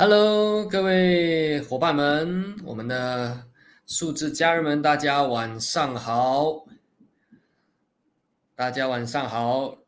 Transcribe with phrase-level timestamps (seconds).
[0.00, 3.48] Hello，各位伙伴们，我们的
[3.84, 6.64] 数字家人们，大家晚上好！
[8.54, 9.78] 大家晚上好，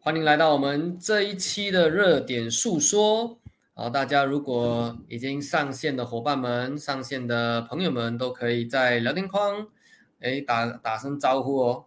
[0.00, 3.38] 欢迎来到我们这一期的热点诉说。
[3.74, 9.68] 好，大家如果已经上线的伙伴们、上线的朋友们，都可以在聊天框，
[10.18, 11.84] 哎，打打声招呼哦。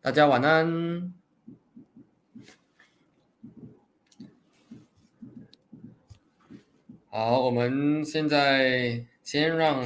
[0.00, 1.17] 大家晚安。
[7.20, 9.82] 好，我们现在先让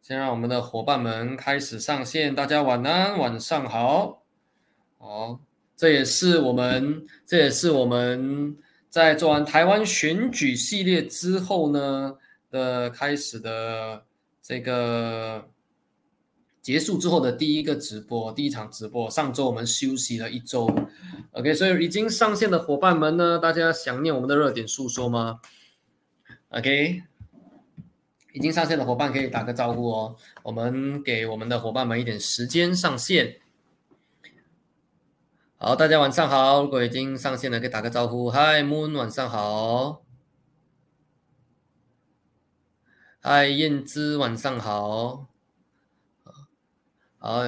[0.00, 2.32] 先让我们的伙伴们开始上线。
[2.32, 4.22] 大家晚安，晚上好。
[4.96, 5.40] 好，
[5.76, 8.56] 这也是我们这也是我们
[8.88, 12.14] 在做完台湾选举系列之后呢
[12.48, 14.04] 的开始的
[14.40, 15.44] 这个
[16.60, 19.10] 结束之后的第一个直播，第一场直播。
[19.10, 20.72] 上周我们休息了一周
[21.32, 25.40] ，OK，所以已经上线的伙伴们呢，大家想念我们的热点诉说吗
[26.52, 27.02] ？OK，
[28.34, 30.16] 已经上线的伙伴可以打个招呼哦。
[30.42, 33.40] 我们给我们的伙伴们一点时间上线。
[35.56, 36.62] 好，大家晚上好。
[36.62, 38.30] 如果已经上线了，可以打个招呼。
[38.30, 40.02] Hi Moon，晚上好。
[43.22, 45.28] Hi 燕姿，晚上好。
[47.18, 47.42] 好，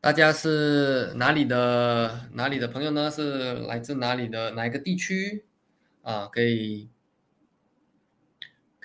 [0.00, 3.10] 大家是哪里的哪里的朋友呢？
[3.10, 5.46] 是来自哪里的哪一个地区？
[6.02, 6.90] 啊，可以。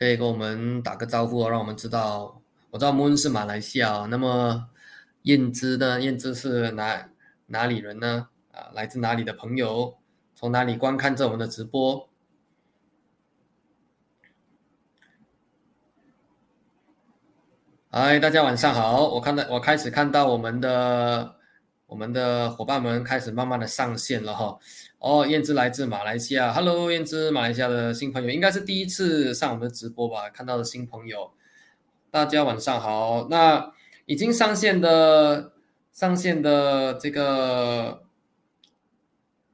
[0.03, 2.41] 可以跟我们打个招呼，让我们知道。
[2.71, 4.67] 我知道 Mon 是马来西亚，那么
[5.21, 6.01] 燕姿呢？
[6.01, 7.09] 燕姿是哪
[7.45, 8.27] 哪里人呢？
[8.51, 9.95] 啊，来自哪里的朋友？
[10.35, 12.09] 从哪里观看着我们的直播？
[17.89, 19.07] 嗨，大家晚上好！
[19.07, 21.33] 我看到我开始看到我们的
[21.85, 24.59] 我们的伙伴们开始慢慢的上线了哈。
[25.03, 30.29] 哦燕姿来自马来西亚，Hello，燕姿，马来西亚的新朋友，应该是第一次上我们的直播吧？
[30.29, 31.29] 看到的新朋友，
[32.09, 33.27] 大家晚上好。
[33.29, 33.73] 那
[34.05, 35.51] 已经上线的
[35.91, 38.03] 上线的这个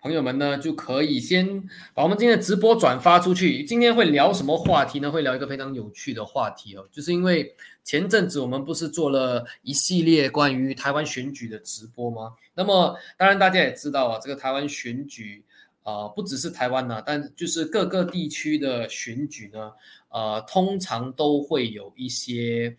[0.01, 1.61] 朋友们呢，就可以先
[1.93, 3.63] 把我们今天的直播转发出去。
[3.65, 5.11] 今天会聊什么话题呢？
[5.11, 12.33] 会聊一个非常有趣的话题哦，就是因为前阵子我们不是做了一系列关于台湾选举的直播吗？
[12.53, 15.43] 那么，当然大家也知道啊，这个台湾选举
[15.83, 19.71] 啊，不只是台湾呢，但就是各个地区的选举呢，
[20.09, 22.73] 呃，通常都会有一些，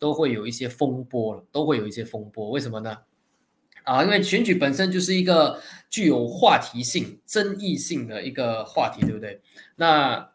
[0.00, 2.50] 都会有一些风波了，都会有一些风波。
[2.50, 2.98] 为什么呢？
[3.86, 9.40] 啊，因为选举本身就是一个具有话题性、争议性的一个话题，对不对？
[9.76, 10.28] 那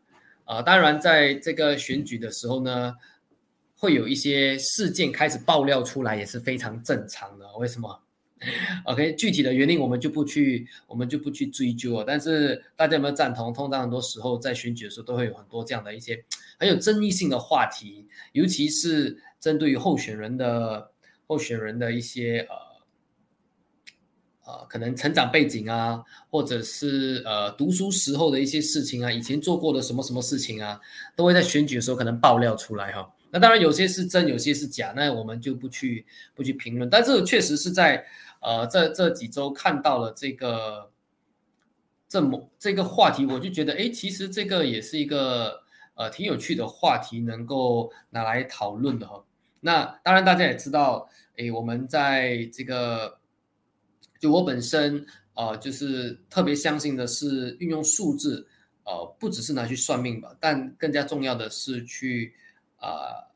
[0.46, 2.96] 啊，当然在这个选举的时候呢，
[3.76, 7.46] 会有一些事件开始爆料出来，也是非常正常的。
[7.58, 8.02] 为什么
[8.86, 12.06] ？OK，具体的原因我们就不去，我们就不去追究了。
[12.08, 13.54] 但是大家有没有赞同？
[13.54, 16.24] 通常很多时候在选举的时候，都会有很多这样的一些
[16.58, 20.90] 很有争议性的话题，尤其是针对于候选人的
[21.28, 22.56] 候选人的一些呃
[24.46, 30.80] 呃，可能成长背景啊，或者是呃读书时候的一些事情啊，以前做过的什么什么事情啊，
[31.16, 33.12] 都会在选举的时候可能爆料出来哈。
[33.30, 36.90] 那当然有些是真，有些是假，那我们就不去不去评论。
[36.90, 38.06] 但是确实是在。
[38.44, 40.90] 呃，这这几周看到了这个
[42.10, 45.62] 这么这个话题，我就觉得，哎，其实这个也是一个
[45.94, 49.24] 呃挺有趣的话题，能够拿来讨论的哈。
[49.60, 53.16] 那当然，大家也知道，哎，我们在这个
[54.22, 58.48] 就我本身呃，就是特别相信的是运用数字，
[58.86, 62.34] 呃，不只是拿去算命吧，但更加重要的是去
[62.78, 63.28] 啊。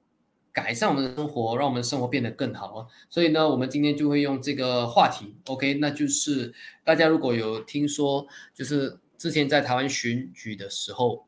[0.55, 11.27] 改善我们的生活，让我们的生活变得更好所以呢，我们今天就会用这个话题，OK，那就是大家如果有听说，就是之前在台湾选举的时候，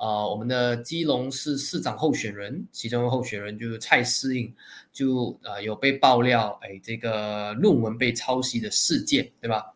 [0.00, 4.50] 啊，我们的基隆市市长候选人，其中候选人就是蔡诗颖，
[4.90, 9.74] 就啊有被爆料，哎，这个论文被抄袭的事件，对吧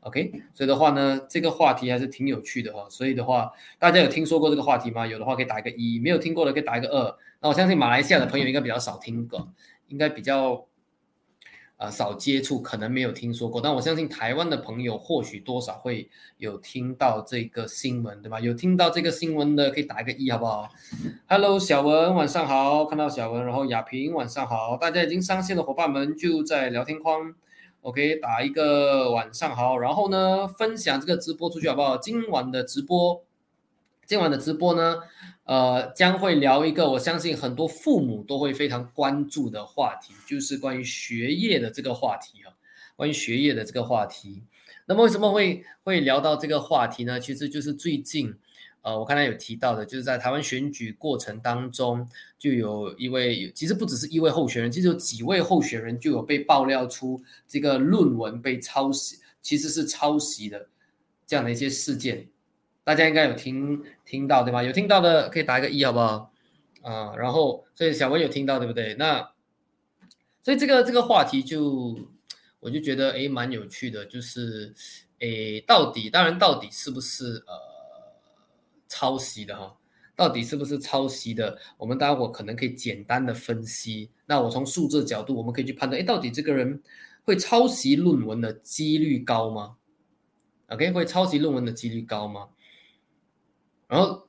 [0.00, 2.86] ？OK，所以的话呢，这个话题还是挺有趣的哈。
[2.90, 5.06] 所以的话，大家有听说过这个话题吗？
[5.06, 7.18] 有的话可以打一个一，没有听过的可以打一个二。
[7.40, 9.50] 那我相信马来西亚的朋友应该比较少听过，
[9.88, 10.66] 应该比较
[11.82, 13.60] 呃少接触，可能没有听说过。
[13.60, 18.38] 但我相信台湾的朋友或许多少会有听到这个新闻，对吧？
[18.38, 20.68] 有听到这个新闻的可以打一个一，好不好
[21.26, 27.34] ？Hello，小文，晚上好，看到小文，然后亚萍，晚上好，大家已经上线的伙伴们就在聊天框
[27.80, 31.96] ，OK，打一个晚上好，然后呢，分享这个直播出去好不好？
[31.96, 33.24] 今晚的直播，
[34.12, 34.98] 今晚的直播呢？
[35.44, 42.52] 呃，将会聊一个我相信很多父母都会非常关注的话题，就是关于学业的这个话题啊，
[42.94, 44.42] 关于学业的这个话题。
[44.84, 47.18] 那么为什么会会聊到这个话题呢？
[47.18, 48.34] 其实就是最近，
[48.82, 52.06] 呃，我刚才有提到的，就是在台湾选举过程当中，
[52.38, 57.18] 就有一位，其实不只是一位候选人，其实有几位候选人就有被爆料出
[57.48, 60.68] 这个论文被抄袭，其实是抄袭的
[61.26, 62.28] 这样的一些事件，
[62.84, 64.62] 大家应该有听听到对吧？
[64.62, 66.32] 有听到的可以打一个一好不好？
[66.82, 68.94] 啊，然后所以小文有听到对不对？
[68.94, 69.32] 那
[70.42, 71.96] 所以这个这个话题就。
[72.64, 74.72] 我就觉得诶蛮有趣的，就是
[75.18, 77.54] 诶到底当然到底是不是呃
[78.86, 79.76] 抄袭的哈？
[80.14, 81.58] 到底是不是抄袭的？
[81.76, 84.12] 我们待会可能可以简单的分析。
[84.26, 86.80] 那我从数字角度，我们可以去判断，诶到底这个人
[87.24, 89.78] 会抄袭论文的几率高吗
[90.68, 92.50] ？OK，会抄袭论文的几率高吗？
[93.92, 94.26] 然后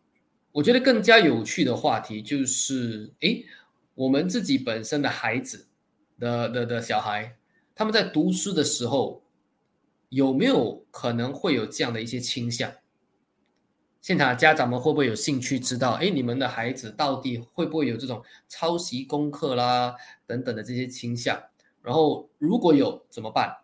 [0.52, 3.46] 我觉得更加有趣的话题就是，诶，
[3.96, 5.70] 我们自己本身的孩子
[6.20, 7.38] 的的的小孩。
[7.74, 9.24] 他们在读书的时候，
[10.10, 12.70] 有没有可能会有这样的一些倾向？
[14.02, 15.92] 现场家长们会不会有兴趣知道？
[15.94, 19.96] 哎，你们的孩子到底会不会有这种抄袭功课啦
[20.28, 21.42] 等等的这些倾向？
[21.82, 23.60] 然后如果有怎么办？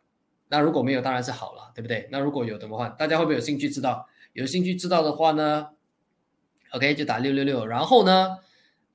[0.48, 2.08] 那如果没有，当然是好了，对不对？
[2.10, 2.96] 那如果有怎么办？
[2.98, 4.08] 大家会不会有兴趣知道？
[4.32, 5.68] 有兴趣知道的话呢
[6.72, 7.66] ？OK，就打六六六。
[7.66, 8.38] 然后呢？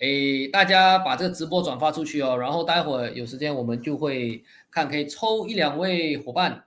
[0.00, 6.64] 诶，大家把这个直播转发出去哦，然后待会儿有时间我们就会看，可以抽一两位伙伴，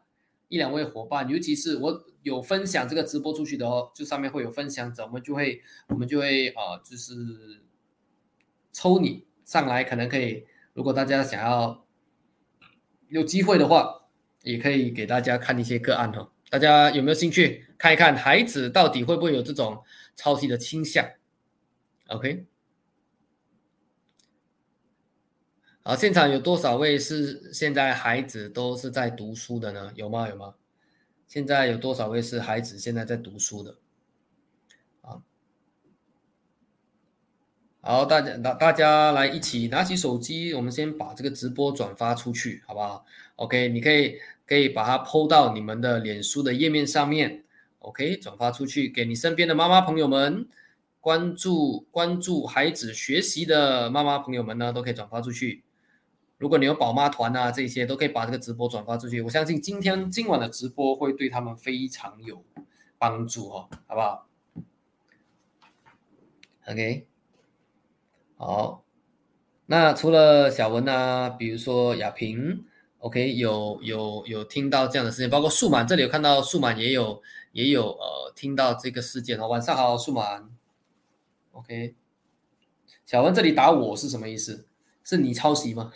[0.48, 7.14] 一两位伙伴，尤其是我有分享这个直播出去的哦，就上面会有分享者，我们就会我们就会啊，就是
[8.72, 11.86] 抽你上来，可能可以，如果大家想要
[13.10, 14.04] 有机会的话，
[14.44, 19.84] 也可以给大家看一些个案哈，大家有没有兴趣看一看孩子到底会不会有这种
[20.18, 21.10] 抄袭的倾向
[22.08, 22.46] ？OK。
[25.84, 29.94] 好，现场有多少位是现在孩子都是在读书的呢？
[29.96, 30.28] 有吗？
[30.28, 30.56] 有吗？
[31.30, 33.78] 现在有多少位是孩子现在在读书的？
[35.02, 35.22] 啊，
[37.80, 43.06] 好，大家大大家来一起拿起手机，我们先把这个直播转发出去，好不好
[43.38, 47.46] ？OK，你可以可以把它 PO 到你们的脸书的页面上面
[47.80, 50.48] ，OK，转发出去给你身边的妈妈朋友们，
[51.00, 55.64] 关注关注孩子学习的妈妈朋友们呢，都可以转发出去。
[56.38, 59.22] 如果你有宝妈团啊，这些都可以把这个直播转发出去。
[59.22, 62.44] 我相信今天今晚的直播会对他们非常有
[62.98, 64.28] 帮助哦，好不好
[66.68, 67.08] ？OK，
[68.36, 68.84] 好。
[69.66, 72.64] 那除了小文啊，比如说亚萍
[73.00, 77.22] ，OK，有有有听到这样的事情，包括数满这里有看到数满也有
[77.52, 79.48] 也有呃听到这个事件哦。
[79.48, 80.50] 晚上好，数码
[81.52, 81.96] ，OK。
[83.06, 84.68] 小文这里打我是什么意思？
[85.04, 85.92] 是你抄袭吗？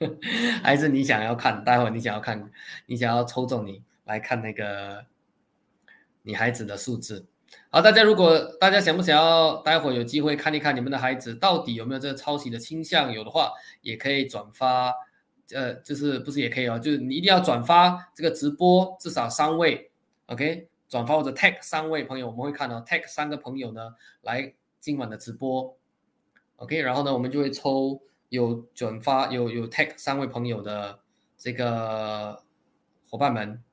[0.62, 1.62] 还是你想要看？
[1.64, 2.50] 待会你想要看，
[2.86, 5.06] 你想要抽中你来看那个
[6.22, 7.26] 你孩子的数字。
[7.70, 13.12] 好，大家如果大家想不想要，待会有机会看一看你们的孩子到底有没有这个抄袭的倾向？
[13.12, 13.52] 有的话，
[13.82, 14.92] 也可以转发。
[15.54, 16.78] 呃，就是不是也可以哦？
[16.78, 19.90] 就是你一定要转发这个直播，至少三位
[20.26, 20.68] ，OK？
[20.88, 25.76] 转发或者 tag 三位朋友，我们会看到 tag 三个朋友呢来今晚的直播
[26.56, 26.80] ，OK？
[26.80, 28.02] 然后呢，我们就会抽。
[28.30, 31.00] 有转发有有 tag 三位朋友的
[31.38, 32.44] 这个
[33.08, 33.64] 伙伴们，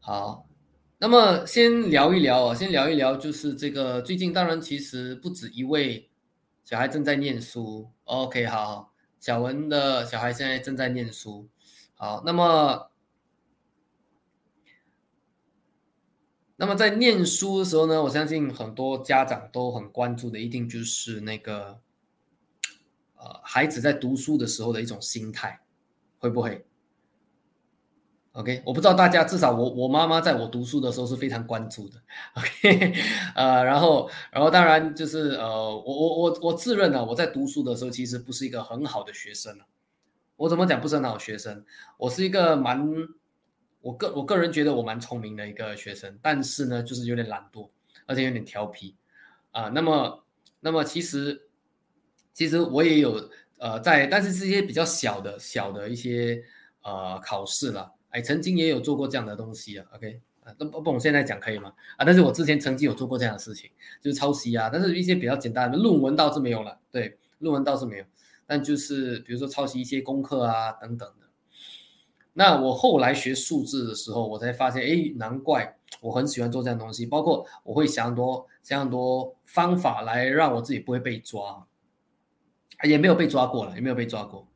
[0.00, 0.48] 好，
[0.96, 6.08] 那么先聊一聊啊，先聊一聊，就是这个最近当然其实不止一位
[6.64, 11.46] 小孩正在念书，OK，好，小文的小孩现在正在念书，
[11.94, 12.90] 好，那么。
[16.56, 21.80] 那么在念书的时候呢，我相信很多家长都很关注的，一定就是那个，
[23.16, 25.60] 呃，孩子在读书的时候的一种心态，
[26.20, 26.64] 会不会
[28.34, 32.00] ？OK，我不知道大家，至少我我妈妈在我读书的时候是非常关注的。
[32.36, 32.94] OK，
[33.34, 35.44] 呃，然后然后当然就是呃，
[35.76, 39.58] 我我我我自认呢，我在读书的时候其实不是一个很好的学生
[40.36, 41.64] 我怎么讲不是很好学生？
[41.98, 42.88] 我是一个蛮。
[43.84, 47.68] 我个我个人觉得我蛮聪明的一个学生，但是呢，就是有点懒惰，
[48.06, 48.96] 而且有点调皮，
[49.50, 50.24] 啊，那么
[50.58, 51.48] 那么其实
[52.32, 56.42] 其实我也有呃在，但是是一些比较小的小的一些
[56.82, 61.70] 呃考试了，哎，曾经也有做过这样的东西啊，OK 啊，不不，我现在讲可以吗？
[61.98, 68.04] 啊，但是我之前曾经有做过这样的事情，就是抄袭啊，但是一些比较简单的论文倒是没有了，对，论文倒是没有，
[68.46, 71.23] 但就是比如说抄袭一些功课啊等等的。
[72.34, 77.06] 那我后来学数字的时候，我才发现，哎，难怪我很喜欢做这样东西。
[77.06, 81.66] 包括我会想很多想很多方法来让我自己不会被抓，
[82.82, 84.46] 也没有被抓过了，也没有被抓过。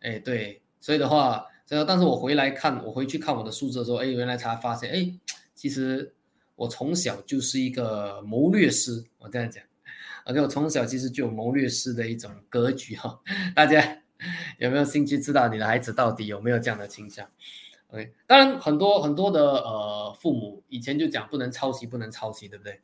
[0.00, 5.10] 哎，对，所以的话，这个，但是我回来看，我回去看我的数字的时候，哎，原来才发现，哎，
[5.54, 6.14] 其实
[6.56, 9.64] 我从小就是一个谋略师，我这样讲
[10.26, 13.18] ，OK，我从小其实就有谋略师的一种格局哈。
[13.56, 14.02] 大家
[14.58, 17.28] 有没有兴趣知道你的孩子到底有没有这样的倾向
[17.88, 22.80] ？OK，当然很多很多的呃父母以前就讲不能抄袭，不能抄袭，对不对？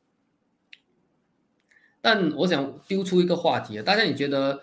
[2.00, 4.62] 但我想丢出一个话题啊，大家你觉得？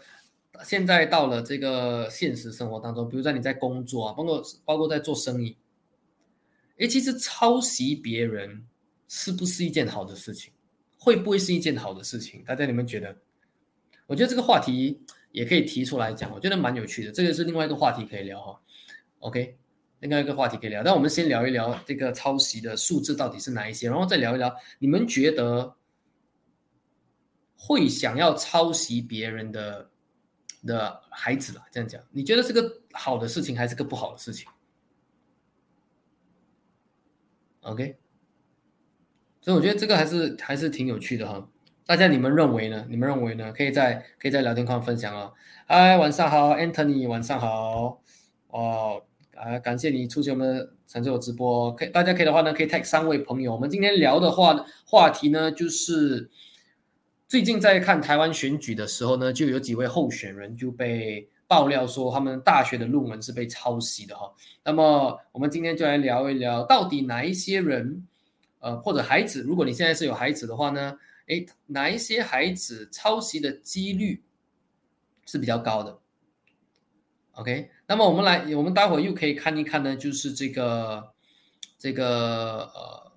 [0.64, 5.56] 现在到了这个现实生活当中，比如说你在工作啊，包括包括在做生意，
[6.80, 8.66] 哎，其实抄袭别人
[9.08, 10.52] 是不是一件好的事情？
[10.98, 12.44] 会不会是一件好的事情？
[12.44, 13.16] 大家你们觉得？
[14.08, 15.00] 我觉得这个话题
[15.32, 17.12] 也可以提出来讲，我觉得蛮有趣的。
[17.12, 18.62] 这个是另外一个话题可以聊哈。
[19.20, 19.58] OK，
[20.00, 20.84] 另外一个话题可以聊。
[20.84, 25.76] 但我们先聊一聊这个抄袭的数字到底是哪一些，然后再聊一聊你们觉得
[27.56, 29.90] 会想要抄袭别人的。
[30.66, 34.50] 的孩子了，这样讲，你觉得是个好的事情还是个不好的事情
[37.62, 37.96] ？OK，
[39.40, 41.48] 所以我觉得这个还是还是挺有趣的哈。
[41.88, 42.86] 大家你们认为呢？
[42.90, 43.50] 你们认为呢？
[43.54, 45.32] 可以在可以在聊天框分享哦。
[45.66, 48.02] 嗨，晚上好，Anthony，晚上好。
[48.50, 49.02] 哦，
[49.34, 51.74] 啊，感谢你出席我们成就直播。
[51.74, 53.54] 可以，大家可以的话呢，可以 tag 三位朋友。
[53.54, 56.30] 我们今天聊的话话题呢，就是。
[57.30, 64.32] 最近在看台湾选举的时候呢，就有几位候选人就被爆料说他们大学的论文是被抄袭的哈。
[64.64, 68.08] 那么我们今天就来聊一聊，到底哪一些人，
[68.60, 74.24] 呃，或者孩子，如果你现在是有孩子的话呢，诶，哪一些孩子抄袭的几率
[75.26, 76.00] 是比较高的
[77.34, 81.14] ？OK，那么我们来，我们待会又可以看一看呢，就是这个
[81.78, 83.08] 这个呃。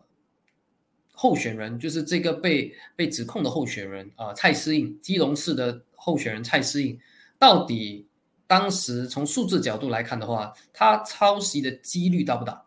[1.23, 6.99] 候选人就是这个被被指控的候选人啊，蔡思应，基隆市的候选人蔡思应，
[7.39, 8.09] 到底
[8.47, 12.65] 当时从数字角度来看的话，他抄袭的几率大不大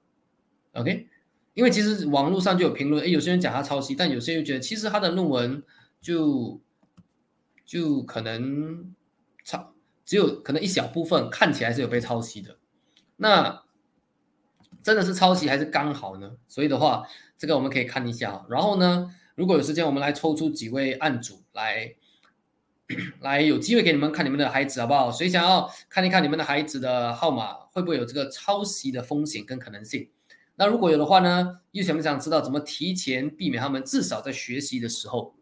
[0.73, 1.07] ？OK，
[1.53, 5.63] 因为其实网络上就有评论，哎，有些人讲他抄袭，但有些人觉得其实他的论文
[6.01, 6.61] 就
[7.65, 8.93] 就可能
[9.43, 9.73] 抄，
[10.05, 12.57] 只有可能一小部分看起来是有被抄袭的，
[13.17, 13.63] 那
[14.81, 16.31] 真的是抄袭还是刚好呢？
[16.47, 17.07] 所以的话。
[17.35, 21.93] 这个我们可以看一下，然后呢，如果有时间，我们来抽出几位案主来，
[23.19, 25.11] 来有机会给你们看你们的孩子好不好？
[25.11, 30.07] 谁想要看一看你们的孩子的号码会不会有这个抄袭的风险跟可能性？
[30.55, 35.35] 那如果有的话呢，又想不想知道怎么提前避免他们至少在学习的时候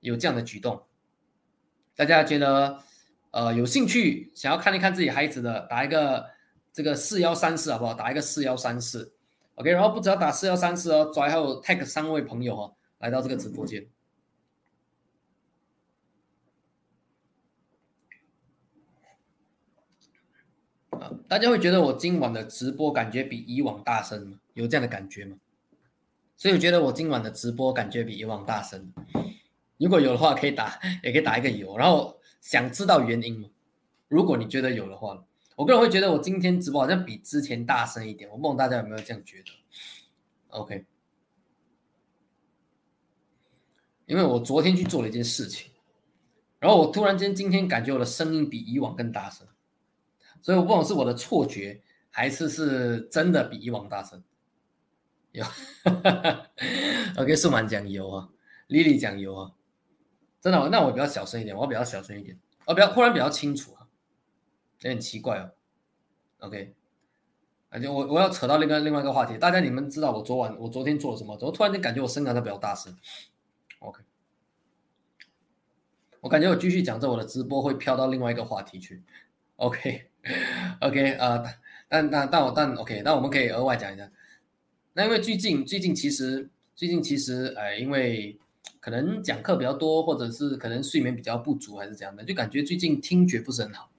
[0.00, 0.82] 有这样的举动？
[1.94, 2.78] 大家觉得
[3.30, 6.26] 呃有兴趣想要看一看自己孩子的，打一个
[6.72, 7.94] 这个四幺三四好不好？
[7.94, 9.12] 打一个四幺三四。
[9.56, 13.86] OK，然后不知道打四幺三四哦，还有 tag 三位朋友哦，来到这个直播间。
[21.28, 24.38] 大家会觉得我今晚的直播感觉比以往大声吗？
[24.54, 25.36] 有这样的感觉吗？
[26.36, 28.92] 所以我觉得我今晚的直播感觉比以往大声。
[29.78, 31.76] 如果有的话，可以打，也可以打一个有。
[31.76, 33.48] 然后想知道原因吗？
[34.08, 35.24] 如果你觉得有的话。
[35.56, 39.52] 我个人会觉得我今天直播好像比之前大声一点，我不懂大家有没有这样觉得
[40.48, 40.84] ？OK，
[44.06, 45.70] 因为我昨天去做了一件事情，
[46.58, 49.46] 然后我突然间今天感觉我的声音比以往更大声，
[50.44, 54.22] 所以我不懂是我的错觉还是是真的比以往大声。
[55.32, 55.42] 有，
[57.16, 58.28] OK，数满讲油啊
[58.68, 59.52] ，Lily 讲油啊，
[60.42, 63.88] 真的，那我比较小声一点，我比较小声一点，哦，比较忽然比较清楚啊。
[64.80, 65.50] 有点奇怪哦
[66.40, 66.74] ，OK，
[67.70, 71.38] 而且我我要扯到另外另外一个话题，大家你们知道我昨晚我昨天做了什么？
[71.38, 72.94] 怎么突然间感觉我声音在比较大声
[73.78, 74.02] ？OK，
[76.20, 79.02] 我感觉我继续讲这我的直播会飘到另外一个话题去
[79.56, 80.10] OK
[80.80, 81.42] OK 啊，
[81.88, 84.10] 但但但我但 OK，那我们可以额外讲一下，
[84.94, 88.38] 那因为最近最近其实最近其实哎，因为
[88.80, 93.90] 可能讲课比较多，或者是可能睡眠比较不足，还是怎样的，就感觉最近听觉不是很好。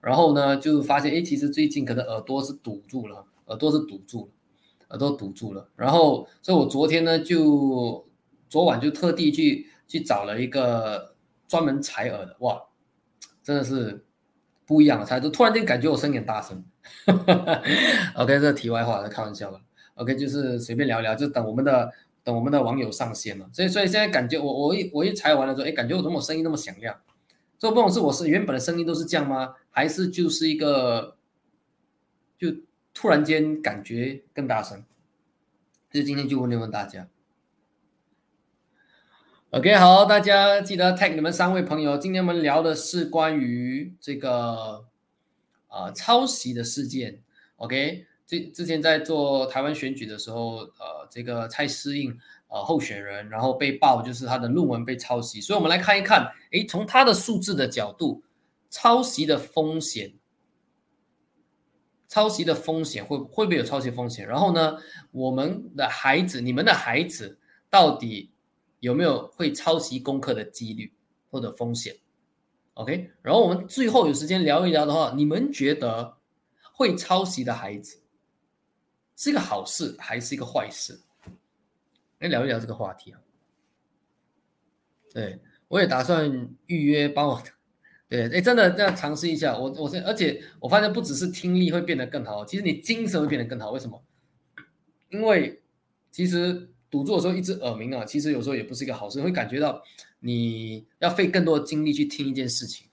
[0.00, 4.28] 然后呢，就发现，哎，其实最近可能耳朵是堵住了，耳朵是堵住了，
[4.88, 5.68] 耳朵堵住了。
[5.76, 8.08] 然后，所以我昨天呢，就
[8.48, 11.14] 昨晚就特地去去找了一个
[11.46, 12.62] 专门采耳的，哇，
[13.42, 14.04] 真的是
[14.70, 16.64] 不一样的采，就突然间感觉我声音很大声。
[18.14, 19.60] OK，这题外话，开玩笑了。
[19.94, 21.90] OK，就是随便聊聊，就等我们的
[22.22, 23.50] 等我们的网友上线了。
[23.52, 26.96] 所以，所以现在感觉我我一我一采完了之后，哎，感觉我怎么声音那么响亮？
[27.58, 29.54] 这不懂是我是原本的声音都是这样吗？
[29.72, 31.16] 还是就是一个，
[32.38, 32.54] 就
[32.94, 34.84] 突然间感觉更大声？
[35.90, 37.08] 就今天就问一问大家。
[39.52, 41.98] OK，好，大家记得 tag 你们三位朋友。
[41.98, 44.86] 今天我们聊的是关于这个
[45.66, 47.20] 啊抄袭的事件。
[47.56, 52.16] OK，之之前在做台湾选举的时候，呃，这个蔡诗印
[52.46, 58.22] 呃候选人，然后被爆就是他的论文被抄袭，所以我们来看一看，诶，从他的数字的角度，
[58.70, 60.12] 抄袭的风险，
[62.06, 64.28] 抄袭的风险会会不会有抄袭风险？
[64.28, 64.76] 然后呢，
[65.10, 68.29] 我们的孩子，你们的孩子到底
[68.80, 70.92] 有没有会抄袭功课的几率
[71.30, 71.96] 或者风险
[72.74, 76.18] ？OK，然后我们最后有时间聊一聊的话，你们觉得？
[76.72, 78.00] 会抄袭的孩子
[79.14, 80.98] 是一个好事还是一个坏事？
[82.20, 83.20] 来聊一聊这个话题啊。
[85.12, 87.42] 对我也打算预约帮我，
[88.08, 89.58] 对，哎，真的要尝试一下。
[89.58, 93.72] 我我是，而且我发现不只是听力会变得更好，其实你精神会变得更好。
[93.72, 94.02] 为什么？
[95.10, 95.62] 因为
[96.10, 99.82] 其实赌注的时候一直耳鸣啊，其实有时候也不是一个好事，会感觉到
[100.18, 102.88] 你要费更多的精力去听一件事情，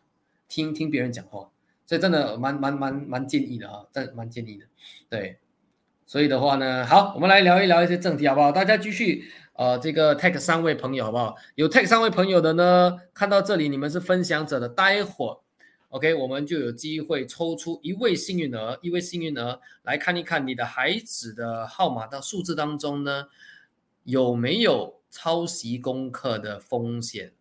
[0.47, 1.49] 听听别人讲话。
[1.85, 4.65] 所以真的蛮蛮蛮蛮建议的哈，真蛮建议的，
[5.09, 5.37] 对，
[6.05, 8.51] 所以的话呢，好，我们来聊一聊一些正题好不好？
[8.51, 9.23] 大家继续
[9.53, 11.37] 呃，这个 tag 三位朋友好不好？
[11.55, 15.37] 有 tag 三位朋友的呢，看到这里你们是分享者的，待会儿
[15.87, 23.23] OK，我们就有机会抽出一位幸运儿，一位幸运儿来看一看你的孩子的号码的数字当中呢，
[24.07, 27.33] 有没有抄袭功课的风险？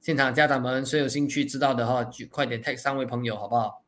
[0.00, 3.82] 现场家长们，谁有兴趣知道的话，就快点 tag 三位朋友，好不好？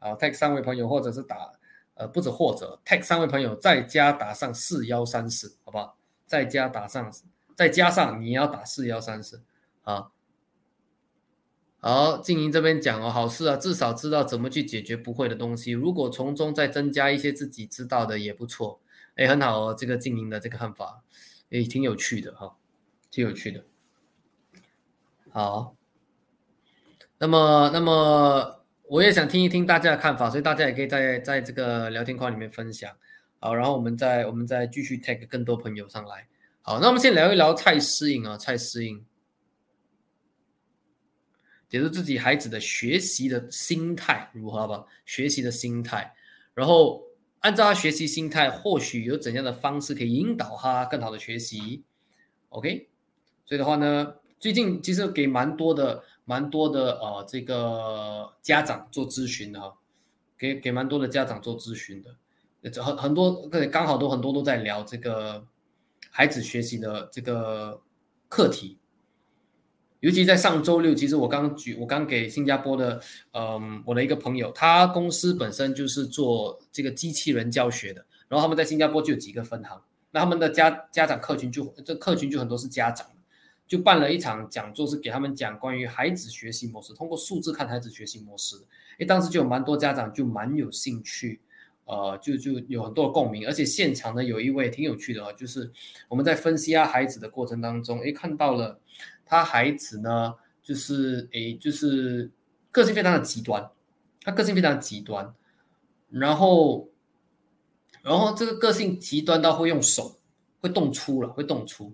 [0.00, 1.52] 好，tag 三位朋友，或者是打，
[1.94, 5.96] 呃，不止或者 tag 三位朋友，再加打上四幺三四，好不好？
[6.26, 7.12] 再加打上，
[7.54, 9.44] 再加上你要打四幺三四，
[9.82, 10.10] 好。
[11.78, 15.70] 好，静莹这边讲哦，好事啊，至少知道怎么去解决不会的东西。
[15.70, 18.80] 如果从中再增加一些自己知道的也不错，
[19.14, 21.04] 哎，很好哦，这个静莹的这个看法，
[21.48, 22.56] 也挺有趣的哈，
[23.10, 23.64] 挺有趣的。
[25.30, 25.76] 好，
[27.18, 32.90] 那么，那么我也想听一听大家的看法，所以大家也可以在在这个聊天框里面分享。
[33.38, 36.26] 好，然后我们再我们再继续 take 更多朋友上来。
[36.62, 39.04] 好，那我们先聊一聊蔡诗颖啊，蔡诗颖，
[41.68, 44.84] 解释自己孩子的学习的心态如何吧？
[45.04, 46.12] 学习的心态，
[46.54, 47.05] 然后
[47.40, 51.84] 按照他学习心态，或许有怎样的方式可以引导他更好的学习
[52.48, 52.88] ？OK，
[53.44, 54.14] 所以的话呢？
[54.38, 59.74] 最近其实给蛮多的、蛮多的呃，这个家长做咨询的哈，
[60.36, 65.46] 给给蛮多的家长做咨询的，很很多刚好都很多都在聊这个
[66.10, 67.80] 孩子学习的这个
[68.28, 68.78] 课题，
[70.00, 73.00] 尤其在上周六，其实我刚举我刚给新加坡的
[73.32, 83.06] 嗯我的一个朋友，他公司本身就是做这个机器人教学的，然后他们在新加坡就有几个分行，那他们的家家长客群就这客群就很多是家长。
[83.68, 88.54] 就办了一场讲座，是给他们讲关于孩子学习模式，通过数字看孩子学习模式。
[89.00, 91.40] 诶，当时就有蛮多家长就蛮有兴趣，
[91.84, 93.44] 呃，就就有很多共鸣。
[93.44, 95.68] 而且现场呢，有一位挺有趣的啊，就是
[96.06, 98.78] 我们在分析啊孩子的过程当中，诶，看到了
[99.26, 102.30] 他孩子呢，就是诶，就是
[102.70, 103.68] 个性非常的极端，
[104.22, 105.34] 他个性非常极端，
[106.08, 106.88] 然后，
[108.02, 110.18] 然后这个个性极端到会用手
[110.60, 111.92] 会动粗了，会动粗。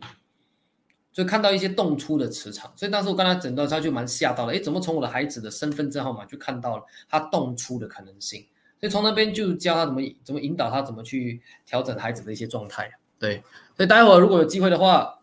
[1.12, 4.54] 就看到一些动粗的磁场，所以当时我跟他诊断，他就蛮吓到了。
[4.54, 8.40] 哎，怎么从我的孩子的身份证号码就看到了他动粗的可能性？
[8.80, 12.90] 所以从那边就教他怎么怎么引导他怎么去调整孩子的一些状态。
[13.18, 13.42] 对，
[13.76, 15.21] 所以待会儿如果有机会的话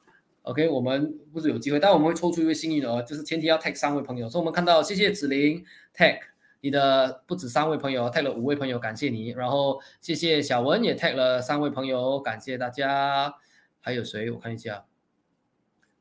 [0.50, 4.28] ，OK，我们不是有机会，但我们会抽出一位幸运儿，就是前提要 tag 三位朋友。
[4.28, 5.64] 所以我们看到，谢谢子林
[5.96, 6.20] tag
[6.62, 9.30] 你的不止三位朋友，tag 了五位朋友，感谢你。
[9.30, 13.34] 然后谢谢小文也 tag 了三位朋友，感谢大家。
[13.80, 14.30] 还有谁？
[14.32, 14.86] 我看一下。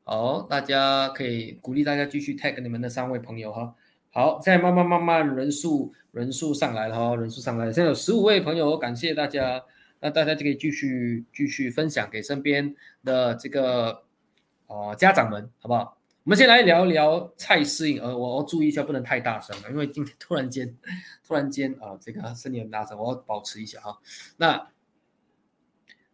[0.03, 3.75] 好，大家可以鼓励大家继续 tag 你们的三位朋友哈。
[4.11, 9.63] 好，现在慢慢慢慢人数人数上来了哈，人数上来，现在有十五位朋友，感谢大家。
[10.01, 14.01] 那大家就可以继续继续分享给身边的这个
[14.69, 15.97] 啊家长们，好不好？
[16.23, 20.77] 我们先来聊一聊蔡适应，呃，我要注意一下，不能太大声了，因为今天突然间
[21.25, 23.99] 突然间啊，这个声音很大声，我要保持一下哈。
[24.37, 24.69] 那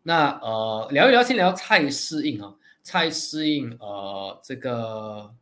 [0.04, 2.56] 那呃，聊一聊，先聊蔡适应啊。
[2.82, 5.34] 蔡适应，呃，这个，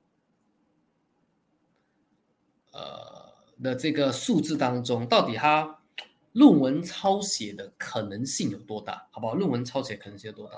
[2.72, 5.78] 呃的这个数字当中，到底他
[6.32, 9.06] 论文抄写的可能性有多大？
[9.12, 9.36] 好不好？
[9.36, 10.58] 论文抄写可能性有多大？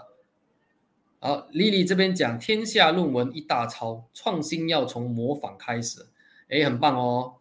[1.20, 6.06] 好，丽丽这边讲，天下论文一大抄，创新要从模仿开始。
[6.50, 7.36] 哎，很棒哦。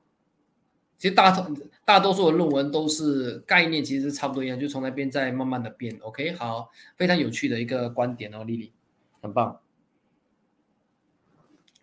[0.97, 1.47] 其实大
[1.85, 5.99] 大多数的论文都是概念，其实差不多一样，就从那边在慢慢的变。
[6.01, 8.73] OK，好，非常有趣的一个观点哦，丽丽。
[9.21, 9.59] 很棒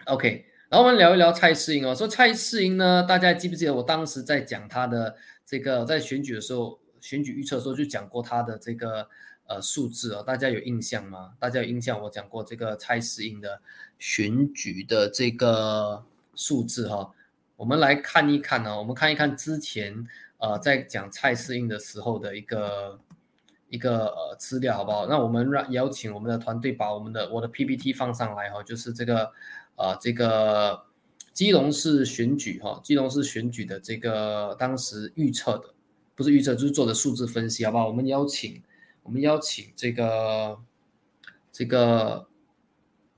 [0.06, 1.96] ，OK，然后我们聊一聊蔡世英哦。
[1.96, 9.10] 说蔡世英呢，大家记不记得我当时在讲他的这个在选举的时候选举预测的时候就讲过他的这个
[9.52, 11.34] 呃数字哦，大家有印象吗？
[11.38, 12.02] 大家有印象？
[12.02, 13.62] 我讲过这个蔡适应的
[14.00, 16.02] 选举的这个
[16.36, 17.12] 数字哈，
[17.58, 23.00] 我们来看一看呢，我们看一看之前呃在讲蔡适应的时候的一个
[23.70, 25.06] 一个呃资料好不好？
[25.08, 29.32] 那我们让邀请我们的团队把我们的我的 PPT 放上来哈，就是这个
[29.76, 30.86] 呃这个。
[31.34, 35.74] 基隆市选举，哈，基隆市选举的这个当时预测的，
[36.14, 37.88] 不是预测，就是做的数字分析，好不好？
[37.88, 38.62] 我们邀请，
[39.04, 40.60] 我们邀请这个
[41.52, 42.28] 这个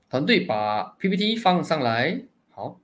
[0.08, 2.80] 团队把 PPT 放上来，好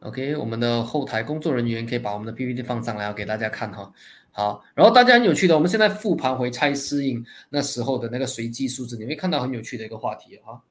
[0.00, 3.92] ，OK，我们的后台工作人员可以把我们的 PPT 放上来，给大家看哈。
[4.34, 10.62] 好，然后大家很有趣的，我们现在复盘回蔡适应那时候的那个随机数字，你会看到很有趣的一个话题啊。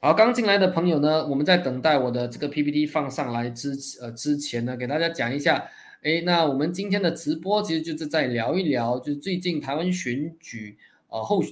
[0.00, 5.68] 好，刚进来的朋友呢，我们在等待我的这个 PPT 放上来之呃之前呢，给大家讲一下，
[6.02, 11.42] 哎，那我们今天的直播其实就是在聊一聊，就是最近台湾选举呃候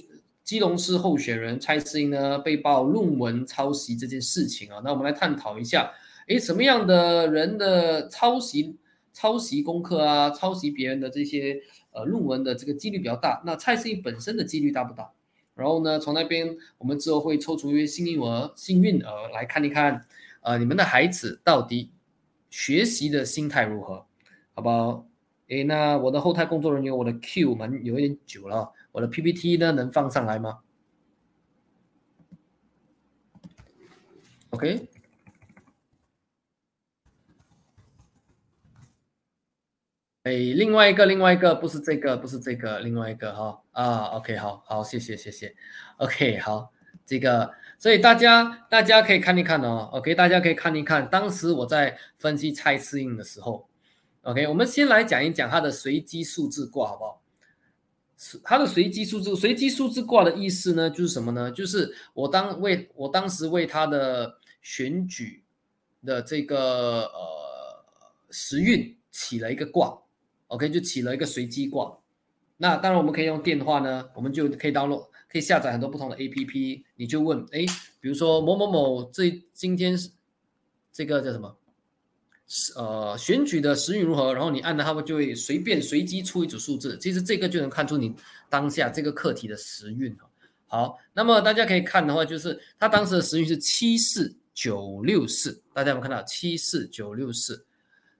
[0.45, 5.91] 基隆市候选人蔡适应呢被曝论文抄袭这件事情啊，那我们来探讨一下，
[6.29, 8.77] 哎，什么样的人的抄袭？
[9.11, 11.59] 抄袭功课啊，抄袭别人的这些
[11.91, 13.41] 呃论文的这个几率比较大。
[13.43, 15.11] 那蔡思颖本身的几率大不大？
[15.57, 20.05] 然后呢，从那边我们之后会抽出一位幸运儿，幸运儿来看一看，
[20.41, 21.91] 呃，你们的孩子到底
[22.49, 24.05] 学习的心态如何？
[24.53, 25.07] 好不好？
[25.47, 30.59] 诶，那我的后台工作人员，我的 Q 门有一点久了，我的 PPT 呢能放上来吗
[34.51, 34.87] ？OK。
[40.27, 45.55] 哎，另外一个，另外一个不是这个，不是这个，另外一个哈啊，OK，好好，谢谢谢谢
[45.95, 46.69] ，OK，好，
[47.05, 53.69] 这个，所以大家大家可以看一看哦，OK，大家可以看一看，当时我在分析蔡适应的时候
[54.23, 57.21] ，OK，我们先来讲一讲它的随机数字卦好不好？
[58.17, 61.49] 是它的随机数字，随机数字卦的意思呢，就是什么呢？
[61.51, 65.41] 就是我当为我当时为他的选举
[66.05, 67.85] 的这个呃
[68.29, 69.97] 时运起了一个卦。
[70.47, 71.97] OK，就起了一个随机卦。
[72.57, 76.83] 那当然，我们可以用电话呢，我们就可以 download，可以下载很多不同的 APP。
[76.95, 77.65] 你就问，哎，
[77.99, 80.09] 比如说某某某，这今天是
[80.91, 81.55] 这个叫什么？
[82.77, 84.33] 呃选举的时运如何？
[84.33, 86.97] 然后你按了，他们就会随便随机出一组数字。
[86.97, 88.15] 其实这个就能看出你
[88.49, 90.17] 当下这个课题的时运
[90.65, 97.66] 好，那么大家可以看的话，就是他当时的时运是七四九六四，大家有没有看到七四九六四？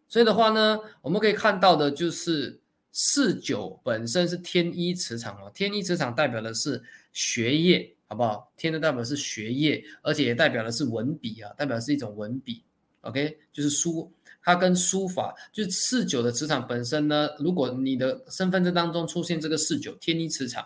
[0.07, 2.59] 所以的话呢，我们可以看到的就是
[2.91, 6.81] 四九本身是天一磁场哦，天一磁场代表的是
[7.13, 8.51] 学业，好不好？
[8.55, 12.63] 天的代表是学业，而且也代表的是文笔啊，代表是一种文笔。
[13.01, 20.65] OK，就是书，它跟书法，就是四九的磁场本身呢，如果你的身份证当中出现这个四九天一磁场，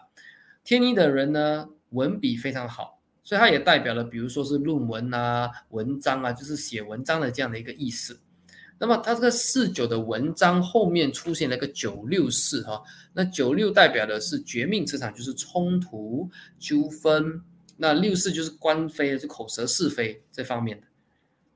[0.63, 8.19] 天一的人呢，文笔非常好，所以它也代表了，比如说是论文啊、文章啊，就是写文章的这样的一个意思。
[8.81, 12.81] 那么它这个四九的文章后面出现了一个九六四哈，
[13.13, 17.39] 那九六代表的是绝命磁场，就是冲突纠纷，
[17.77, 20.87] 那六四就是官非，就口舌是非这方面的。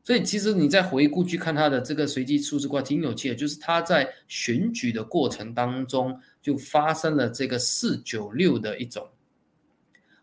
[0.04, 9.10] 所以其实你在回顾去看他的这个随机数字卦，挺有趣的，就是他在选举的过程当中就发生了这个四九六的一种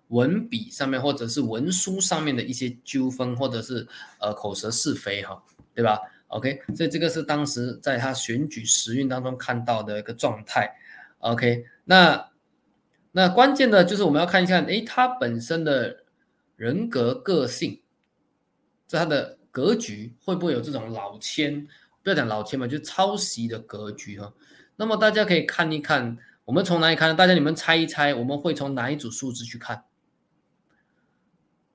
[0.06, 3.88] 文笔上面或者是文书上面的一些纠纷，或者是
[4.20, 5.42] 呃口舌是非哈，
[5.74, 5.98] 对吧
[6.32, 10.74] ？OK，所以这个是当时在他选举时运当中看到的一个状态。
[11.18, 12.30] OK，那
[13.12, 16.04] 那关键的就是我们要看一下，诶，他本身的
[16.56, 17.82] 人格个性，
[18.86, 21.68] 在他的格局会不会有这种老千？
[22.02, 24.32] 不要讲老千嘛，就抄袭的格局哈。
[24.74, 26.16] 那么大家可以看一看，
[26.46, 27.14] 我们从哪里看？
[27.14, 29.84] 大家你们猜一猜，我们会从哪一组数字去看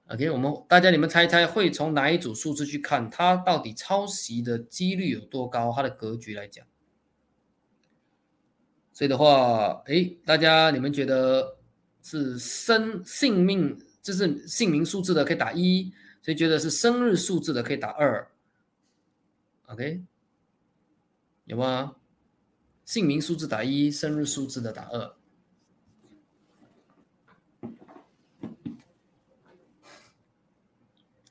[0.08, 5.72] ？OK，我们大家你们猜一猜，会从哪一组数字去看它到底抄袭的几率有多高？
[5.76, 6.65] 它的格局来讲，
[8.93, 11.58] 所以的话，哎，大家你们觉得
[12.02, 15.91] 是生性命，就是姓名数字的可以打一，
[16.22, 18.32] 所以觉得是生日数字的可以打二。
[19.65, 20.02] OK，
[21.43, 21.98] 有吗？
[22.86, 25.16] 姓名数字打一，生日数字的打二。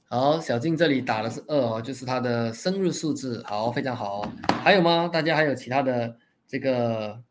[0.09, 3.43] 好，小静这里打的是二哦，就是他的生日数字。
[3.45, 4.23] 好，非常好。
[4.63, 5.11] 还有吗？
[5.13, 6.17] 大家还有其他的
[6.47, 7.25] 这个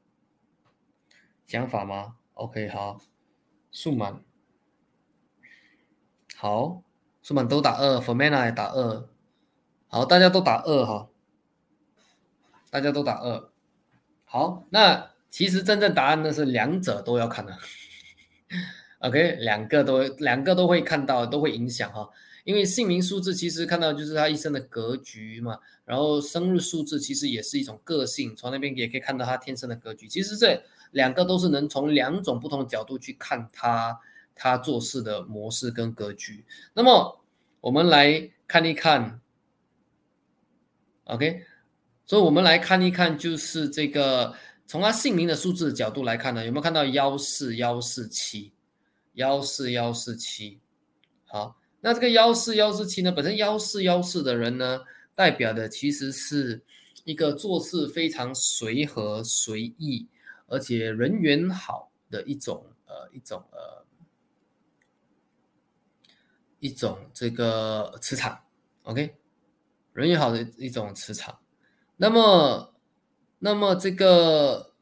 [1.47, 2.99] 想法吗？OK，好，
[3.71, 4.21] 数满，
[6.35, 6.83] 好，
[7.21, 9.07] 数满都打二 f o r m a n a 也打二。
[9.87, 11.07] 好，大家都打二哈。
[12.69, 13.49] 大家都打二。
[14.25, 17.57] 好，那其实真正答案呢是两者都要看的。
[18.99, 22.09] OK，两个都两个都会看到，都会影响哈。
[22.45, 30.07] 因为姓名数字其实看到就是他一生的格局嘛，然后生日数字其实也是一种个性，从那边也可以看到他天生的格局。
[30.07, 33.99] 其实这两个都是能从两种不同的角度去看他
[34.35, 36.45] 他做事的模式跟格局。
[36.75, 37.19] 那么
[37.61, 39.19] 我们来看一看
[41.05, 41.41] ，OK，
[42.05, 44.35] 所以我们来看一看，就是这个
[44.67, 48.53] 从他姓名的数字角度来看呢，有没有看到幺四幺四七
[49.13, 50.59] 幺四幺四七？
[51.25, 51.57] 好。
[51.85, 53.11] 那这个幺四幺四七呢？
[53.11, 54.81] 本身幺四幺四的人呢，
[55.13, 56.59] 代表的其实是
[57.03, 60.07] 一个做事非常随和随意，
[60.47, 63.85] 而且人缘好的一种呃一种呃
[66.59, 68.41] 一种这个磁场。
[68.81, 69.15] OK，
[69.93, 71.37] 人缘好的一种磁场。
[71.97, 72.73] 那么，
[73.37, 74.73] 那么这个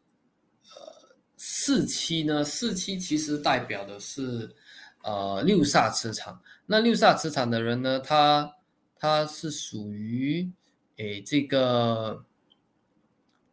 [0.69, 2.45] 呃四七呢？
[2.45, 4.55] 四七其实代表的是
[5.03, 6.41] 呃六煞磁场。
[6.65, 7.99] 那六煞磁场的人呢？
[7.99, 8.55] 他
[8.97, 10.51] 他是属于
[10.97, 12.25] 诶这个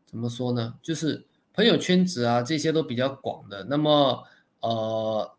[0.07, 0.79] 怎么说呢？
[0.83, 3.65] 就是朋友圈子啊这些都比较广的。
[3.65, 4.25] 那么
[4.61, 5.37] 呃，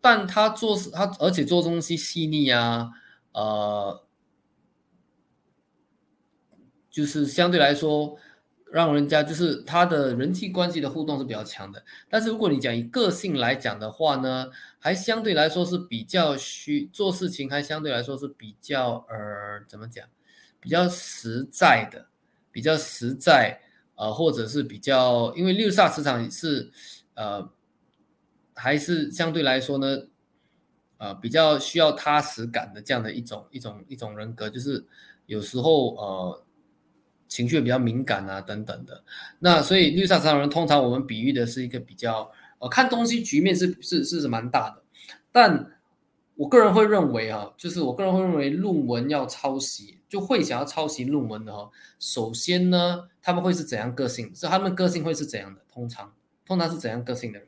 [0.00, 2.90] 但他做事他而且做东西细腻啊，
[3.32, 4.04] 呃，
[6.90, 8.16] 就是相对来说。
[8.72, 20.06] 让人家就是他的人际关系的互动是比较强的，但是如果你讲以个性来讲的话呢，还相对来说是比较需做事情，还相对来说是比较呃怎么讲，
[20.60, 22.06] 比较实在的，
[22.52, 23.60] 比较实在，
[23.96, 26.70] 呃或者是比较，因为六煞磁场是
[27.14, 27.50] 呃
[28.54, 30.02] 还是相对来说呢，
[30.98, 34.86] 呃比较需要踏实感的这样的一种一种一种人格，就是
[35.26, 36.44] 有时候呃。
[37.30, 39.04] 情绪比较敏感啊，等等的。
[39.38, 44.82] 那所以绿色商人通常我们比喻的是一个比较呃看东西局面是是是蛮大的。
[45.30, 45.78] 但
[46.34, 51.70] 我个人会认为啊，就是我个人会认为论文要抄袭，就会想要抄袭论文的哈。
[52.00, 54.34] 首先呢，他们会是怎样个性？
[54.34, 55.62] 是他们个性会是怎样的？
[55.72, 56.12] 通常
[56.44, 57.46] 通常是怎样个性的人？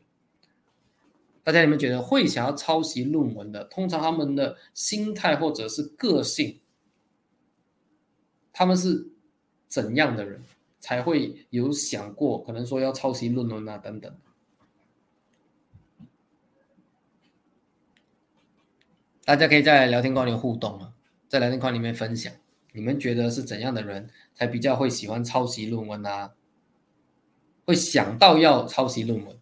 [1.43, 6.61] 大家你们觉得会想要抄袭论文的，通常他们的心态或者是个性，
[8.53, 9.11] 他们是？
[9.73, 10.45] 怎样的人
[10.81, 14.15] 才会有想过可能说要抄袭论文啊等等？
[19.25, 20.93] 大家可以在聊天框里互动啊，
[21.27, 22.31] 在聊天框里面分享，
[22.73, 26.35] 你们觉得是怎样的人才比较会喜欢抄袭论文啊？
[27.65, 29.41] 会想到要抄袭论文？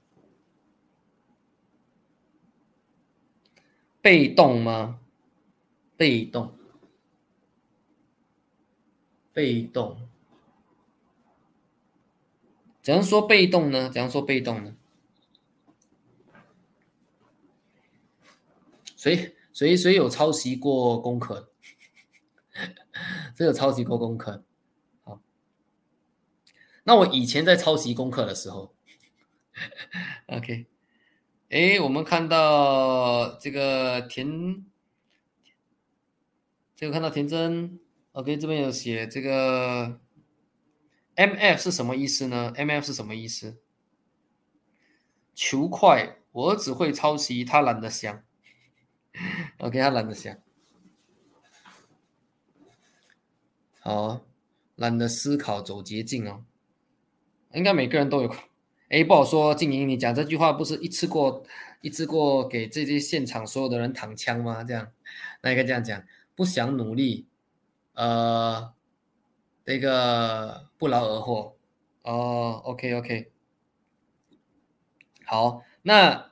[4.01, 5.01] 被动吗？
[5.97, 6.55] 被动？
[9.33, 10.10] 被动？
[12.83, 13.91] 怎样说被动呢？
[13.91, 14.75] 怎样说被动呢？
[18.97, 21.51] 谁谁谁有抄袭过功课？
[23.37, 24.43] 谁有抄袭过功课？
[25.05, 25.21] 好，
[26.85, 28.75] 那我以前在抄袭功课的时候，
[30.29, 30.67] OK，
[31.51, 34.65] 哎，我们看到这个田，
[36.75, 37.79] 这个看到田真
[38.13, 40.01] ，OK，这边有写这个。
[41.21, 43.59] M F 是什么意思呢？M F 是什么意思？
[45.35, 48.23] 求快，我只会抄袭，他懒得想。
[49.59, 50.35] OK，他懒得想。
[53.81, 54.23] 好，
[54.77, 56.47] 懒得思考，走捷径哦。
[57.53, 58.35] 应该每个人都有。
[58.89, 59.55] 哎，不好说。
[59.55, 61.45] 静莹，你讲这句话不是一次过
[61.83, 64.65] 一次过给这些现场所有的人躺枪吗？
[64.65, 64.91] 这样，
[65.43, 66.03] 那应该这样讲，
[66.35, 67.27] 不想努力，
[67.93, 68.73] 呃。
[69.65, 71.57] 那个不劳而获
[72.03, 73.31] 哦，OK OK，
[75.27, 76.31] 好，那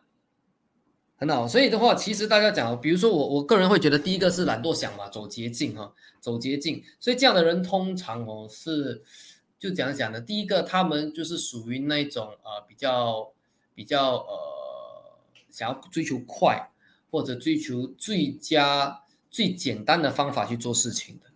[1.17, 1.47] 很好。
[1.47, 6.83] 所以的话，其实大家讲，比如说我，我个人会觉得，第一个是懒惰想嘛，走捷径哈，走捷径。
[6.99, 9.03] 所以这样的人通常哦是
[9.59, 13.33] 就讲讲的，第一个他们就是属于那种呃比较
[13.75, 15.19] 比较呃
[15.51, 16.71] 想要追求快
[17.11, 21.28] 或者追求最佳最简单的方法去做事情的。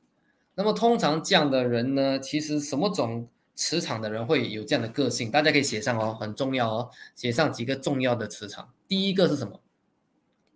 [0.55, 5.31] 那么通常这样的人呢，其实什么种磁场的人会有这样的个性？
[5.31, 8.73] 大家可以写上哦，很重要哦，写上几个重要的磁场。
[8.87, 9.61] 第一个是什么？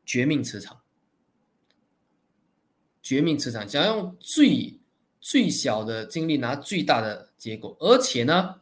[0.04, 0.80] 绝命磁场。
[3.02, 4.78] 绝命磁场，想要用最
[5.20, 8.56] 最小的精力拿最大的结果，而且呢，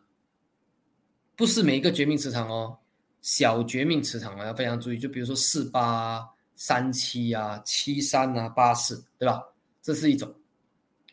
[1.35, 2.79] 不是每一个绝命磁场哦，
[3.23, 4.99] 小绝命磁场啊要非常注意。
[4.99, 9.43] 就比如说四八三七啊，七三啊，八四，对吧？
[9.83, 10.33] 这是一种。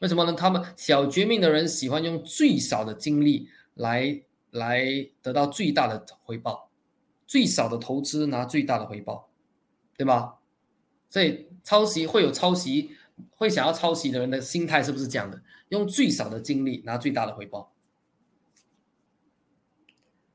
[0.01, 0.33] 为什么呢？
[0.33, 4.83] 他们小绝命的人喜欢用最少的精力来来
[5.21, 6.71] 得到最大的回报，
[7.27, 9.29] 最少的投资拿最大的回报，
[9.95, 10.39] 对吧？
[11.07, 12.91] 所以抄袭会有抄袭，
[13.29, 15.39] 会想要抄袭的人的心态是不是这样的？
[15.69, 17.71] 用最少的精力拿最大的回报。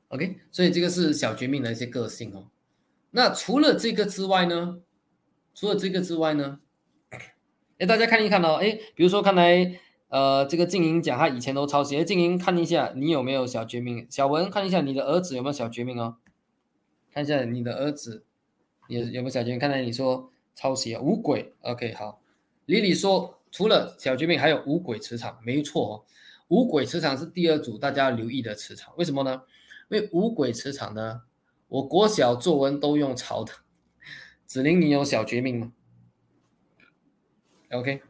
[0.07, 2.47] OK，所以这个是小绝命的一些个性哦。
[3.11, 4.79] 那除了这个之外呢？
[5.53, 6.61] 除了这个之外呢？
[7.77, 8.55] 哎，大家看一看哦。
[8.55, 11.97] 哎，比如说，看来呃，这个静莹讲他以前都抄袭。
[11.97, 14.07] 哎，静莹看一下你有没有小绝命？
[14.09, 16.17] 小文看一下你的儿子有没有小绝命哦？
[17.13, 18.23] 看一下你的儿子
[18.87, 19.59] 有有没有小绝命？
[19.59, 21.53] 看来你说抄袭啊，五鬼。
[21.61, 22.21] OK，好。
[22.65, 26.03] 李李说，除了小绝命，还有五鬼磁场，没错哦。
[26.47, 29.43] 五鬼磁场是第二组大家留意的磁场，为什么呢？
[29.89, 31.21] 因为五鬼磁场呢，
[31.67, 33.51] 我国小作文都用抄的。
[34.47, 35.73] 子林，你有小绝命吗
[37.71, 38.01] ？OK，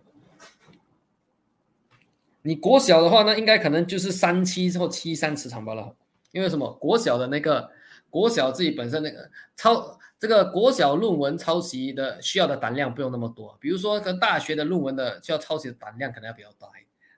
[2.42, 5.96] 你国小的话呢，应该可能就是三七或七三磁场罢了。
[6.32, 6.72] 因为什么？
[6.74, 7.72] 国小的那个
[8.10, 13.58] 国小自己本身那个抄这个国小论文抄袭的需要的胆量不用那么多。
[13.60, 16.68] 比如说，跟大学的论文的需要抄袭的胆量可能要比较大，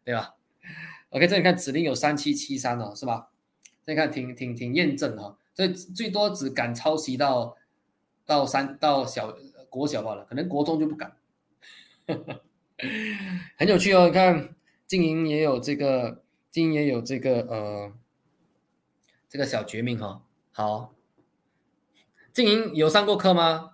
[0.05, 0.35] 对吧
[1.09, 3.29] ？OK，这里看指令有三七七三了，是吧？
[3.85, 7.57] 这里看，挺挺挺验证哈，所以最多只敢抄袭到
[8.25, 9.35] 到三到小
[9.69, 11.11] 国小罢了，可能国中就不敢。
[13.57, 14.55] 很有趣哦，你看
[14.87, 17.93] 静莹也有这个，静莹也有这个呃
[19.27, 20.23] 这个小绝命哈。
[20.51, 20.93] 好，
[22.33, 23.71] 静莹有上过课吗？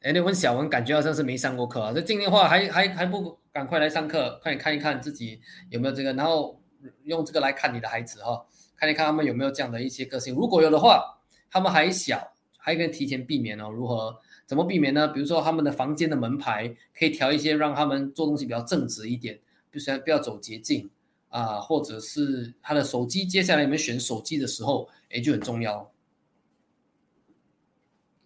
[0.00, 1.92] 哎，你问小文，感觉好像是没上过课啊。
[1.92, 6.62] 这静莹话还还还不赶快来上课，快点看一看自己有没有这个，然后
[7.04, 8.46] 用这个来看你的孩子哈。
[8.76, 11.18] 看一看他们有没有这样的一些个性，如果有的话，
[11.50, 13.68] 他们还小，还可以提前避免哦。
[13.68, 14.20] 如何？
[14.48, 15.06] 怎么避免呢？
[15.06, 19.38] 比如说他们的房间的门牌可以调一些，让他们做东西比较正直一点，
[19.70, 20.88] 不然不要走捷径
[21.28, 21.60] 啊。
[21.60, 25.92] 或者是他的手机，接下来你们选手机的时候，哎，就很重要。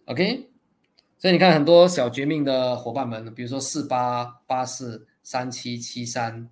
[0.05, 0.49] OK，
[1.19, 6.49] 所以你看很多小绝命的伙伴们，比如说四八八四三七七三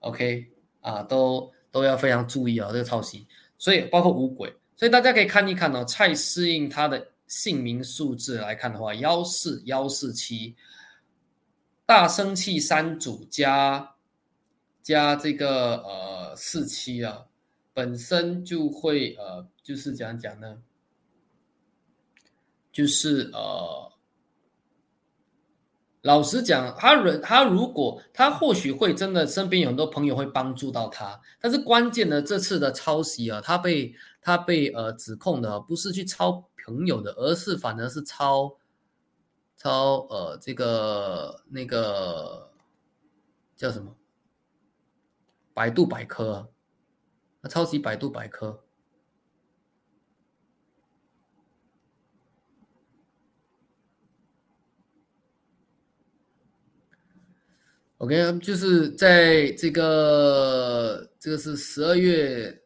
[0.00, 0.46] ，OK
[0.80, 1.54] 啊，都。
[1.74, 3.26] 都要非常注意啊，这个抄袭，
[3.58, 5.84] 所以包括五鬼，所以大家可以看一看呢。
[5.86, 10.54] 蔡适应他的姓名数字来看的话，幺四幺四七，
[11.86, 13.94] 大生气三组加
[14.82, 17.26] 加这个呃四七啊，
[17.72, 20.62] 本身就会呃就是怎样讲呢？
[22.72, 23.92] 就是呃。
[26.02, 38.56] 老实讲，他人他如果他或许会真的身边有很多朋友会帮助到他，但是关键的这次的抄袭啊，他被他被呃指控的不是去抄朋友的，而是反而是抄
[39.56, 42.50] 抄呃这个那个
[43.54, 43.94] 叫什么
[45.52, 46.50] 百度百科，
[47.42, 48.60] 啊抄袭百度百科。
[57.98, 62.63] OK，就是在这个这个是十二月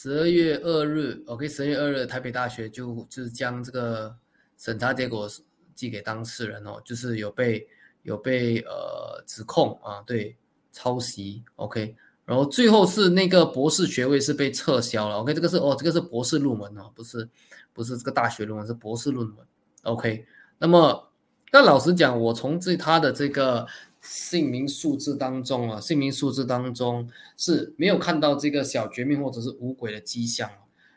[0.00, 4.16] 十二月二日，OK，十二月二日，台北大学就就是将这个
[4.56, 5.28] 审查结果
[5.74, 7.66] 寄给当事人哦，就是有被
[8.04, 10.36] 有被呃指控啊，对
[10.70, 17.28] 抄袭，OK，然后最后是那个博士学位是被撤销了，OK，这个是哦，这个是博士论文哦，不是
[17.72, 19.44] 不是这个大学论文，是博士论文
[19.82, 20.24] ，OK，
[20.58, 21.10] 那么
[21.50, 23.66] 但老实讲，我从这他的这个。
[24.08, 30.50] 姓名数字当中啊，姓名数字当中是没有看到这个小绝命或者是五鬼的迹象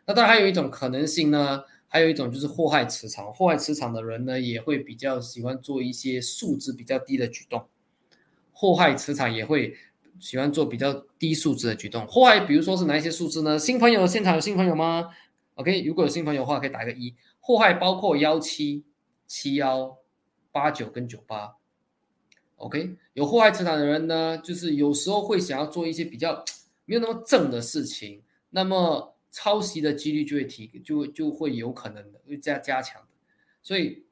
[0.05, 7.67] 那当然还有一种可能性呢，还有一种就是祸害磁场，祸害磁场的人呢也会比较喜欢做一些数值比较低的举动。
[8.53, 9.75] 祸害磁场也会
[10.19, 12.07] 喜欢做比较低数值的举动。
[12.07, 13.59] 祸害，比如说是哪一些数字呢？
[13.59, 15.09] 新朋友，现场有新朋友吗
[15.55, 17.13] ？OK，如果有新朋友的话，可以打一个一。
[17.39, 18.83] 祸害包括幺七、
[19.27, 19.97] 七幺、
[20.51, 21.55] 八九跟九八。
[22.61, 26.45] OK，有祸害磁场的人呢，就是有时候会想要做一些比较
[26.85, 33.07] 没有那么正的事情，那么抄袭的几率就会提，就就会有可能的，会加加强的。
[33.63, 34.05] 所以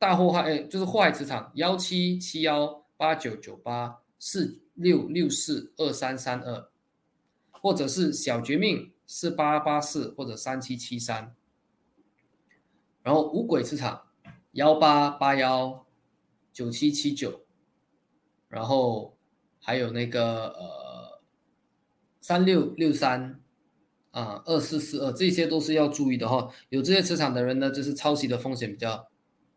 [0.00, 6.68] 大祸害，就是祸害磁场幺七七幺八九九八四六六四二三三二，
[7.52, 11.36] 或者是小绝命四八八四或者三七七三，
[13.04, 14.08] 然后五鬼磁场
[14.52, 15.86] 幺八八幺
[16.52, 17.41] 九七七九。
[18.52, 19.16] 然后
[19.60, 21.22] 还有那个呃
[22.20, 23.40] 三六六三
[24.10, 26.50] 啊二四四二，这些都是要注意的哈。
[26.68, 29.08] 有这些磁场的人呢，就是抄袭的风险比较，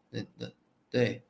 [0.09, 0.55] 对对
[0.89, 1.21] 对。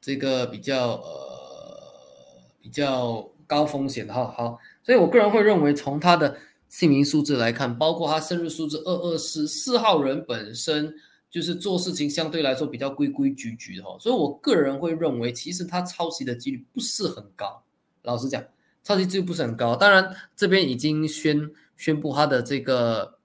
[0.00, 4.32] 这个比较呃比较高风险的哈。
[4.34, 6.38] 好，所以我个人会认为，从他的
[6.70, 10.94] 姓名数字来看，包括他生日数字二二四四号人本身
[11.36, 13.94] 就是做事情相对来说比较规规矩矩的哈。
[14.00, 17.62] 所以我个人会认为，其实他抄袭的几率不是很高。
[18.04, 18.42] 老实讲，
[18.82, 19.76] 抄袭几率不是很高。
[19.76, 23.18] 当然，这边已经宣宣布他的这个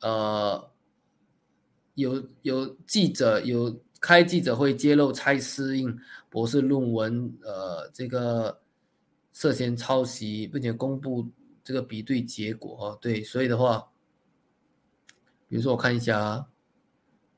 [0.00, 0.70] 呃。
[1.96, 5.96] 有有记者有开记者会揭露蔡思应
[6.28, 8.60] 博士论文，呃，这个
[9.32, 11.24] 涉嫌抄袭，并且公布
[11.62, 12.98] 这个比对结果哦。
[13.00, 13.88] 对，所以的话，
[15.46, 16.46] 比如说我看一下啊，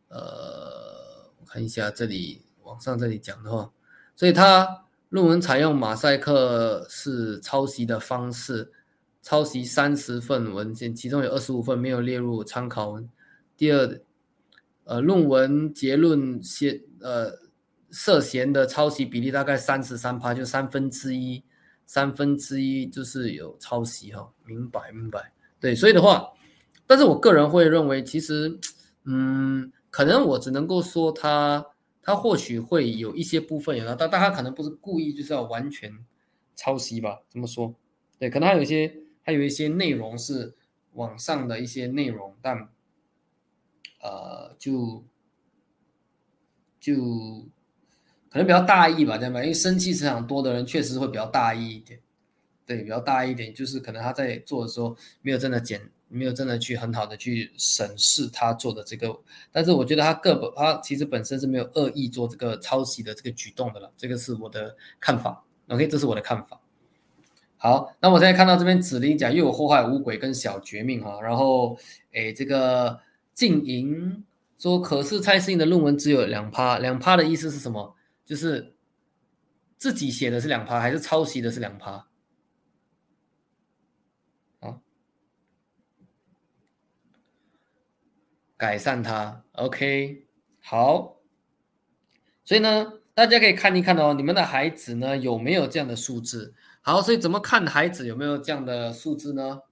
[0.08, 3.70] 呃，我看一下这里网上这里讲的话，
[4.14, 8.72] 所以他论文采用马赛克式抄袭的方式，
[9.22, 13.08] 抄袭三十份文件，其中有二十五份没有列入参考文。
[13.56, 14.00] 第二。
[14.88, 17.32] 呃，论文结论先呃
[17.90, 21.42] 涉嫌的抄袭比例大概三十三趴，就三分之一，
[21.84, 26.28] 三分之一就是有抄袭哈，明白明白，对，所以的话，
[26.86, 28.56] 但是我个人会认为，其实，
[29.06, 31.66] 嗯，可能我只能够说他
[32.02, 35.90] 他或许会有一些部分有但但他可能不是故意就是要完全
[36.54, 37.22] 抄袭吧？
[37.30, 37.74] 怎么说？
[38.18, 40.54] 对，可能还有一些还有一些内容是
[40.92, 42.68] 网上的一些内容，但。
[44.02, 45.02] 呃，就
[46.78, 46.94] 就
[48.28, 51.98] 可能比较大意吧，这样吧，因为生气磁场多的人确实会比较大意一点，
[52.66, 59.16] 对，比较大意一点，就是可能他在做的时候没有真的检，没有真的去很好的去审视他做的这个，
[59.52, 66.60] 但是我觉得他个本他其实本身是没有恶意做这个抄袭的这个举动的了，这个是我的看法，OK，这是我的看法。
[67.56, 71.78] 好，那我现在看到这边指令讲又有祸害五鬼跟小绝命哈，然后
[72.12, 73.00] 诶这个。
[73.36, 74.24] 静莹
[74.56, 77.94] 说：“可是蔡思颖的论文只有两趴，两趴的意思是什么？
[78.24, 78.74] 就是
[79.76, 82.08] 自己写的是两趴，还是抄袭的是两趴？
[84.60, 84.80] 啊？
[88.56, 90.26] 改善它，OK，
[90.60, 91.16] 好。
[92.44, 96.54] 所以呢，大家可以看一看哦，你们的孩子呢有没有这样的数字？
[96.80, 99.62] 好，所以怎么看孩子有没有这样的数字呢？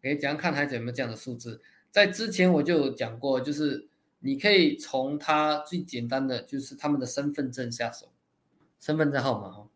[0.00, 1.60] 可以怎样看孩子有没有这样的数字？”
[1.90, 3.88] 在之前我就有讲过，就是
[4.20, 8.12] 你可以从他最简单的，就是他们的身份证下手，
[8.78, 9.68] 身份证号码哦。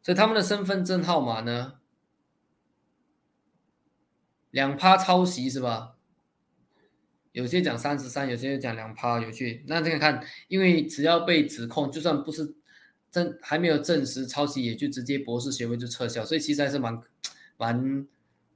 [0.00, 1.74] 所以他们的身份证号码呢，
[4.50, 5.91] 两趴抄袭是吧？
[7.32, 9.64] 有些讲三十三，有些讲两趴，有趣。
[9.66, 12.54] 那这个看，因为只要被指控，就算不是
[13.10, 17.00] 证还没有证实抄袭，也就直接博士学位就撤销，所以其实还是蛮
[17.56, 18.06] 蛮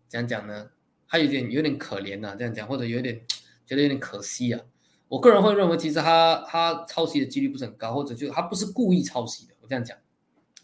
[0.08, 0.70] 讲讲呢。
[1.08, 3.20] 他有点有点可怜呐，这样讲，或者有点
[3.64, 4.60] 觉得有点可惜啊。
[5.08, 9.54] 我个人会认为，其实他他抄袭的几率不是很高，或者就他不是故意抄袭的。
[9.60, 9.96] 我这样讲，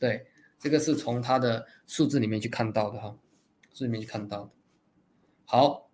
[0.01, 0.27] 对，
[0.59, 3.17] 这个是从他的数字里面去看到的哈，
[3.73, 4.51] 数里面去看到的。
[5.45, 5.89] 好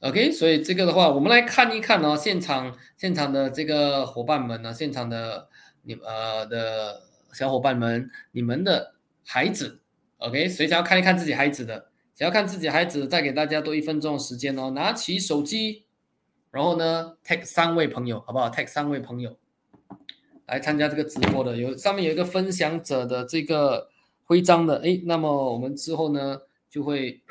[0.00, 5.48] ，OK，所以这个的话，我们来看一看哦，现场现场的这个伙伴们呢，现场的
[5.82, 8.94] 你呃的小伙伴们，你们的
[9.24, 9.80] 孩子
[10.18, 11.88] ，OK，谁想要看一看自己孩子的？
[12.14, 14.70] 想要看自己孩子，再给大家多一分钟的时间哦。
[14.70, 15.84] 拿起手机，
[16.50, 19.38] 然后呢，tag 三位朋友，好不好？tag 三位朋友
[20.46, 23.88] 来参加这个直播的，有上面有一个分享者的这个
[24.24, 27.22] 徽章的，哎，那么我们之后呢就会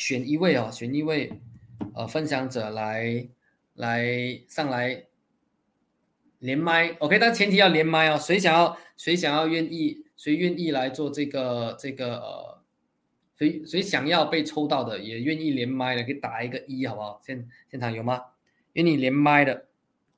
[0.00, 1.30] 选一位啊，选一位
[1.94, 3.28] 呃分享者来
[3.74, 5.04] 来上来
[6.38, 8.16] 连麦，OK，但前提要连麦哦。
[8.16, 12.60] 谁想要谁想要愿意谁愿意来做这个这个呃。
[13.36, 17.20] 谁谁想要被抽到的，也愿意连麦的，可以打一个一，好不好？
[17.24, 18.22] 现现场有吗？
[18.74, 19.66] 愿意连麦的，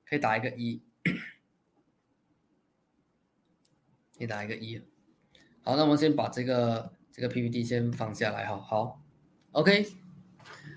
[0.05, 0.83] 可以打一个一，
[4.19, 4.81] 可以打一个一。
[5.63, 8.57] 好，那我们先把这个这个 PPT 先放下来哈。
[8.57, 9.02] 好
[9.53, 9.87] ，OK。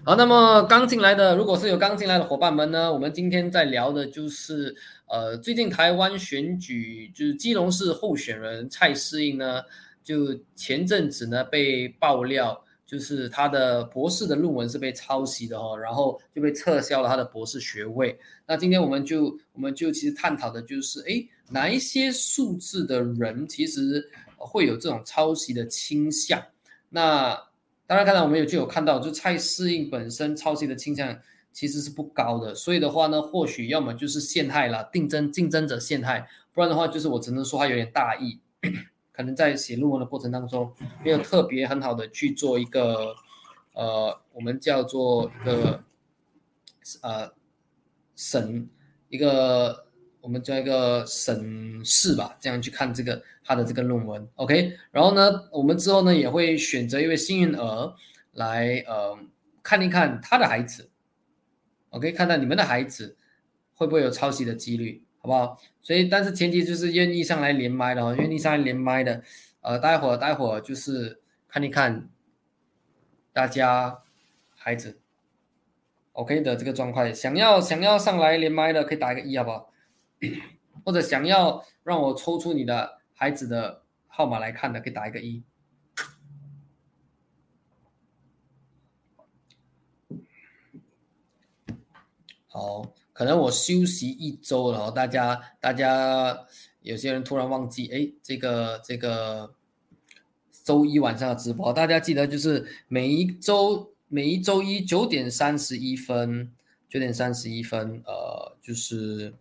[0.05, 4.75] 好，那么刚进来的，如果是有刚进来的伙伴们呢，我们今天在聊的就是
[5.07, 9.63] 呃，最近台湾选举，就是基隆市候选人蔡适应呢。
[10.03, 18.15] 就前阵子呢，被爆料，就是他的博士的论文是被抄袭的哦，然后就被撤销了他的博士学位。
[18.45, 24.07] 那今天我们就我们就其实探讨的就是，哎，哪一些数字的人其实
[24.37, 26.39] 会有这种抄袭的倾向？
[26.87, 27.35] 那
[27.87, 31.17] 当然，刚才我们有就有看到，就蔡适应本身抄袭的倾向
[31.51, 38.39] 其实是不高的，所以的话呢，或许要么就是陷害了竞争竞争者陷害，不然的话就是我只能说他有点大意。
[39.11, 43.15] 可能在写论文的过程当中，没有特别很好的去做一个，
[43.71, 45.83] 呃，我们叫做一个，
[47.01, 47.31] 呃，
[48.13, 48.67] 审
[49.07, 49.84] 一个，
[50.25, 54.75] 我们做一个审视吧，这样去看这个他的这个论文，OK。
[54.89, 57.93] 然后呢，我们之后呢也会选择一位幸运儿
[58.31, 59.15] 来呃
[59.61, 60.89] 看一看他的孩子
[61.91, 63.15] ，OK，看到你们的孩子
[63.75, 65.61] 会不会有抄袭的几率，好不好？
[65.83, 69.21] 所以但是前提就是愿意上来连麦的哦，愿意上来连麦的，
[69.61, 72.09] 呃，待会儿待会儿就是看一看
[73.31, 73.99] 大家
[74.55, 74.97] 孩子。
[76.13, 79.69] OK 的这个状况，想要想要上来连麦的可以打一个一，好不好？
[80.83, 85.43] 或者想要让我抽出你的孩子的号码来看的，可以打一个一。
[92.47, 96.45] 好，可能我休息一周了，大家大家
[96.81, 99.55] 有些人突然忘记，哎，这个这个
[100.63, 103.91] 周一晚上的直播，大家记得就是每一周。
[104.07, 106.53] 每一周一九点三十一分，
[106.87, 109.33] 九点三十一分，呃，就是，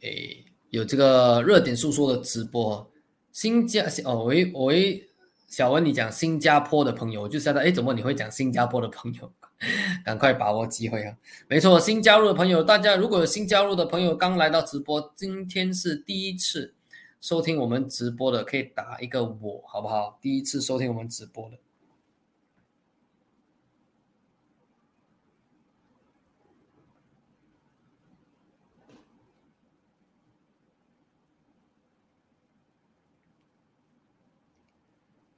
[0.00, 2.90] 诶，有这个热点诉说的直播。
[3.32, 5.08] 新加哦，喂喂，
[5.46, 9.32] 小文，你讲新加坡的朋友，我就晓得，哎，怎么你会讲新加坡的朋友？
[10.04, 11.14] 赶快把握机会啊！
[11.46, 16.74] 没错，新加入的朋友，大家如果有新加入的朋友刚来到直播，今天是第一次
[17.20, 20.18] 收听我们直播的，可以打一个我，好不好？
[20.22, 21.58] 第一次收听我们直播的。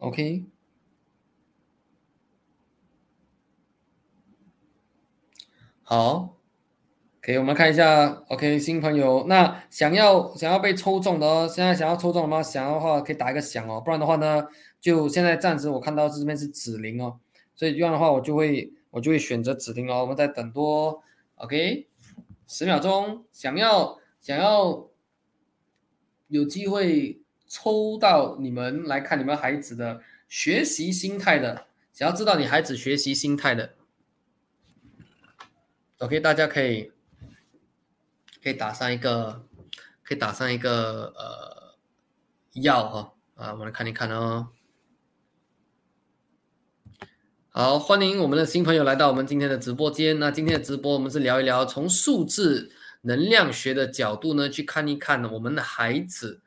[0.02, 0.44] OK，
[5.84, 6.36] 好，
[7.20, 8.08] 可以，我们看一下。
[8.28, 12.42] OK，新朋友，那想要想要被抽中的哦，现在想要抽中了吗？
[12.42, 14.48] 想要的话可以打一个响哦，不然的话呢，
[14.80, 17.20] 就现在暂时我看到这边是指零哦，
[17.54, 20.00] 所以这样的话我就会我就会选择指零哦。
[20.00, 21.00] 我们再等多
[21.36, 21.86] OK
[22.48, 24.88] 十秒钟，想要想要
[26.26, 27.21] 有机会
[27.52, 30.00] 抽到你们来看你们孩子的。
[30.32, 33.74] 学习心态的，想要知道你孩子学习心态的
[35.98, 36.90] ，OK，大家可以
[38.42, 39.44] 可以打上一个，
[40.02, 41.76] 可以打上一个呃
[42.62, 44.48] 要哈啊，我们来看一看哦。
[47.50, 50.18] 好，欢迎我们的新朋友来到我们今天的直播间。
[50.18, 52.72] 那今天的直播，我们是聊一聊从数字
[53.02, 56.40] 能量学的角度呢，去看一看我们的孩子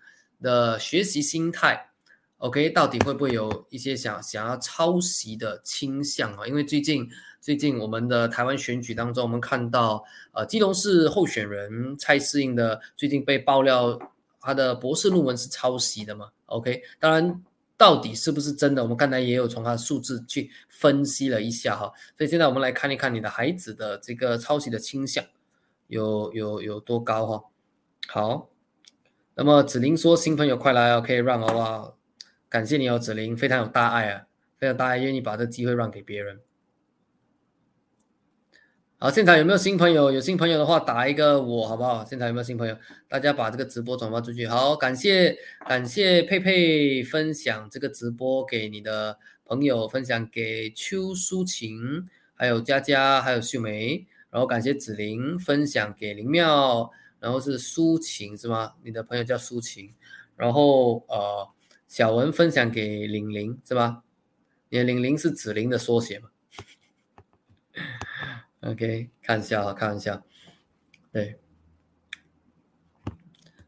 [0.45, 1.89] 的学习心态。
[2.37, 6.45] OK，到底会不会有一些想想要抄袭的倾向啊？
[6.45, 7.09] 因为最近
[7.41, 13.97] 最近我们的台湾选举当中，我们看到呃，基隆市候选人蔡适应的最近被爆料，
[14.39, 17.43] 他的博士论文是抄袭的嘛？OK，当然
[17.77, 21.91] 到底是不是真的，我们刚才也有从他的数字去分析了一下哈。
[22.17, 25.23] 所以现在我们来看一看你的孩子的这个抄袭的倾向
[25.87, 27.43] 有有有多高哈。
[28.07, 28.49] 好，
[29.35, 31.97] 那么子玲说新朋友快来哦，可以让好不好？
[32.47, 34.23] 感谢你哦，子玲，非常有大爱啊，
[34.57, 36.39] 非常大爱，愿意把这机会让给别人。
[38.97, 40.09] 好，现场有没有新朋友？
[40.09, 42.05] 有新朋友的话，打一个我好不好？
[42.05, 42.77] 现场有没有新朋友？
[43.09, 44.47] 大家把这个直播转发出去。
[44.47, 52.05] 好，感谢感谢佩佩分享这个直播给你的朋友，分享给邱淑琴，
[52.35, 54.07] 还有佳佳，还有秀梅。
[54.31, 56.89] 然后感谢子玲分享给林妙，
[57.25, 58.75] 然后是苏晴是吗？
[58.83, 59.91] 你的朋友叫苏晴。
[60.35, 61.49] 然后呃。
[61.87, 64.03] 小文分享给玲玲是吧？
[64.69, 66.29] 你的玲玲是子玲的缩写嘛
[68.61, 70.21] ？OK，看一下，啊，看一下。
[71.13, 71.39] 对，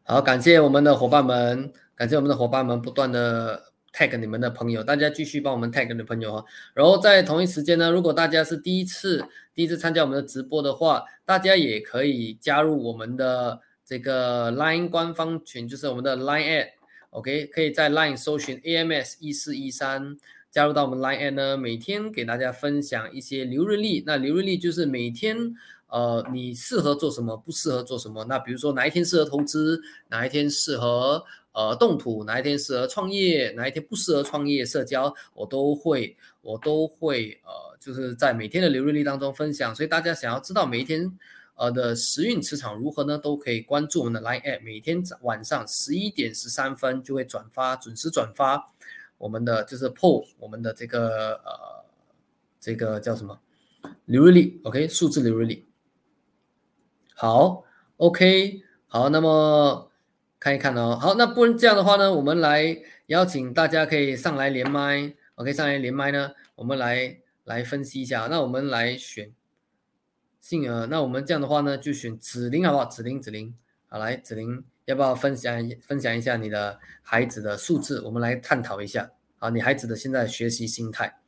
[0.04, 3.67] 好，感谢我们的伙伴们，感谢我们的伙伴们不断的
[3.98, 6.46] tag 你们的朋友，大家继续帮我们 tag 你的朋友哈。
[6.76, 9.26] 然后在同一时间呢，如果大家是第一次
[9.56, 16.68] 第一次参加我们的直播的话，大家也可以加入我们的这个 Line 官方群，就是我们的 Line at。
[17.10, 20.16] OK，可以在 Line 搜寻 AMS 一四一三，
[20.52, 24.04] 加入到我们 Line 呢，每天给大家分享一些流日历。
[24.06, 25.56] 那流日历就是每天，
[25.88, 28.26] 呃，你适合做什么，不适合做什么。
[28.26, 31.24] 那比如说哪一天适合投资，哪一天适合
[31.58, 39.76] 呃动土，哪一天适合创业，哪一天不适合创业社交，我都会我都会呃，就是在每天的流日历当中分享。
[39.76, 41.18] 所以大家想要知道每一天。
[41.60, 43.18] 呃的时运磁场如何呢？
[43.18, 48.72] 都可以关注我们的 Line App，每天晚上十一点十三分就会转发，准时转发
[49.18, 51.84] 我们的就是 PO 我们的这个呃
[52.60, 53.40] 这个叫什么
[54.06, 55.66] 流日历？OK，数字流日历。
[57.16, 57.64] 好
[57.96, 59.87] ，OK，好，那么
[60.40, 60.98] 看一看哦。
[61.00, 62.78] 好，那不然这样的话呢，我们来
[63.08, 68.28] 邀请大家可以上来连麦，OK，上来连麦呢，我们来来分析一下。
[68.28, 69.32] 那我们来选。
[70.40, 72.86] 杏儿，那我们这样的话呢，就选子玲好不好？
[72.86, 73.54] 子玲，子玲，
[73.90, 78.00] 好来，子玲，要不要分享分享一下你的孩子的数字？
[78.04, 81.20] 我们来探讨一下啊，你孩子的现在学习心态。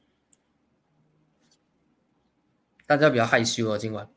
[2.87, 4.07] 大家比较害羞哦，今晚，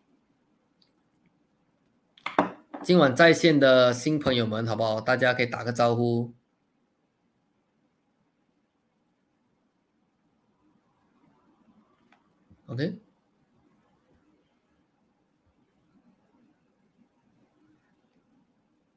[2.85, 5.01] 今晚在线的新朋友们，好不好？
[5.01, 6.35] 大家可以打个招呼。
[12.67, 12.99] OK。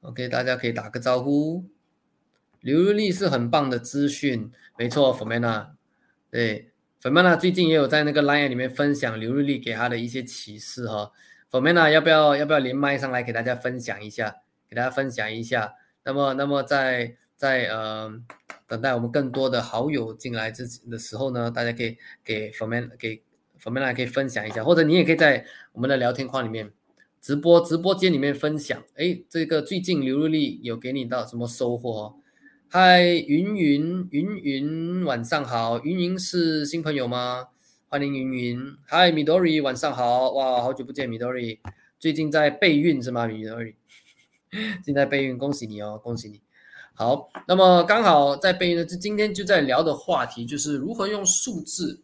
[0.02, 1.66] OK，大家可以打个招呼。
[2.62, 5.74] 刘日丽是很棒的资讯，没错，Fomena，
[6.32, 11.12] 对，Fomena 最近也有在那个 Line 里面分享刘日丽给他的一些启示哈。
[11.56, 14.42] Fomena 要不要要不要连麦上来给大家分享一下？
[14.70, 15.74] 给大家分享一下。
[16.04, 18.12] 那么那么在在呃
[18.68, 21.96] 等待我们更多的好友进来之的时候呢，大家可以
[22.26, 23.22] 给粉妹给
[23.64, 26.70] Fomena 可以分享一下，或者你也可以在我们的聊天框里面。
[27.22, 32.18] 直播直播间里面分享，哎，这个最近刘日丽有给你到什么收获？
[32.68, 37.48] 嗨，云云云云，晚上好，云云是新朋友吗？
[37.88, 38.78] 欢迎云云。
[38.88, 41.60] 嗨，米多瑞，晚上好，哇，好久不见，米多瑞，
[42.00, 43.28] 最近在备孕是吗？
[43.28, 43.76] 米多瑞，
[44.84, 46.42] 正在备孕，恭喜你哦，恭喜你。
[46.96, 52.02] 好，那么刚好在备孕的，今天就在聊的话题就是如何用数字。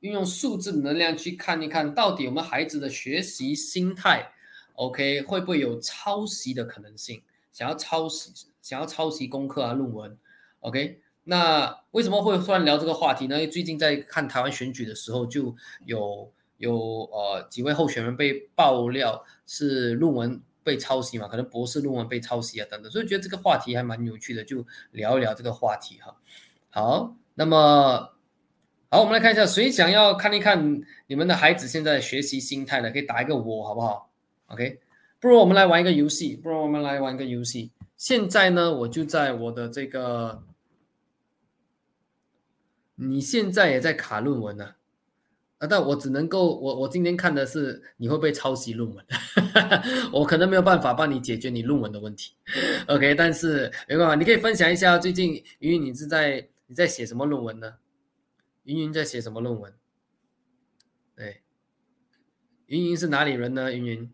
[0.00, 4.32] 运用数字能量去看一看到底我们孩子的学习心态
[4.74, 7.22] ，OK 会不会有抄袭的可能性？
[7.52, 10.16] 想要抄袭，想要抄袭功课啊论文
[10.60, 11.00] ，OK？
[11.28, 13.34] 那为什么会突然聊这个话题呢？
[13.34, 15.54] 因为最近在看台湾选举的时候，就
[15.84, 16.74] 有有
[17.12, 26.16] 呃几位候选人被爆料是论文被抄袭嘛，可能博士论文被抄袭啊等等，所以觉得这个话题还蛮有趣的，就聊一聊这个话题哈。
[26.70, 28.12] 好，那么。
[28.88, 34.08] 好，我们来看一下，谁想要看一看你们的孩子现在学习心态的，可以打一个我，好不好
[34.46, 34.78] ？OK，
[35.18, 37.72] 不如我们来玩一个游戏，不如我们来玩一个游戏。
[37.96, 40.40] 现在呢，我就在我的这个，
[42.96, 44.74] 你现在也在卡论文呢，
[45.58, 49.04] 啊，但我只能够，我我今天看的是你会不会抄袭论文，
[50.12, 52.34] 我可能没有办法帮你解决你论文的问题
[52.88, 57.74] ，OK，但是没办法，你可以分享一下最近，云云你是在你在写什么论文呢？
[58.64, 59.72] 云云在写什么论文？
[61.14, 61.42] 对，
[62.66, 63.72] 云云是哪里人呢？
[63.72, 64.10] 云云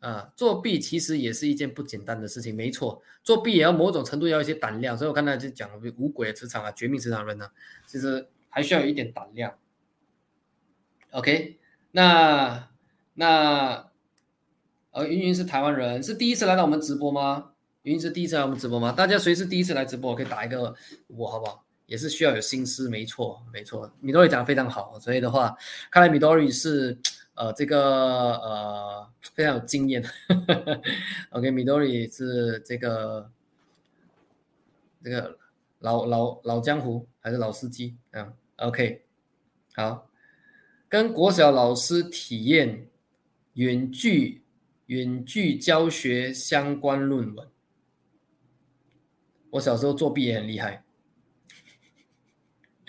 [0.00, 4.96] 啊，作弊其实也是一件不简单的事情，没错，作弊也要某种程度要一些胆量。
[4.96, 7.50] 所以我刚才就讲了，五鬼职场啊，绝命职场人呢，
[7.86, 9.54] 其实还需要有一点胆量。
[11.10, 11.58] OK，
[11.92, 12.68] 那
[13.14, 13.90] 那
[14.92, 17.52] 呃，云云是台湾人，是第一次来到我们直播吗？
[17.82, 18.92] 云云是第一次来我们直播吗？
[18.92, 20.14] 大家谁是第一次来直播？
[20.14, 20.74] 可以打一个
[21.08, 21.64] 我，好不好？
[21.88, 23.90] 也是需要有心思，没错，没错。
[23.98, 25.56] 米多里讲的非常好，所以的话，
[25.90, 26.98] 看来米多里是
[27.32, 27.80] 呃这个
[28.36, 30.04] 呃非常有经验。
[31.32, 33.30] OK，米多里是这个
[35.02, 35.38] 这个
[35.78, 39.02] 老老老江湖还是老司机嗯？OK，
[39.74, 40.10] 好，
[40.90, 42.86] 跟国小老师体验
[43.54, 44.44] 远距
[44.86, 47.48] 远距教学相关论文。
[49.52, 50.84] 我小时候作弊也很厉害。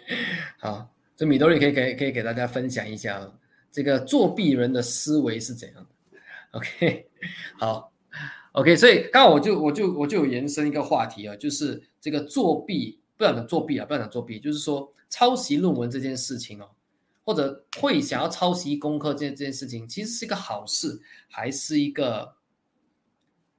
[0.59, 3.31] 好，这米多里可以给可以给大家分享一下
[3.71, 6.19] 这个作弊人的思维是怎样的。
[6.51, 7.07] OK，
[7.59, 7.93] 好
[8.53, 16.71] ，OK，所以刚好我就我就我就有延伸一个话题啊，就是这个作弊，不要讲作弊啊，不要讲作弊，就是说抄袭论文这件事情哦，
[17.23, 20.99] 或者会想要抄袭功课这这件事情，其实是一个好事，
[21.29, 22.33] 还是一个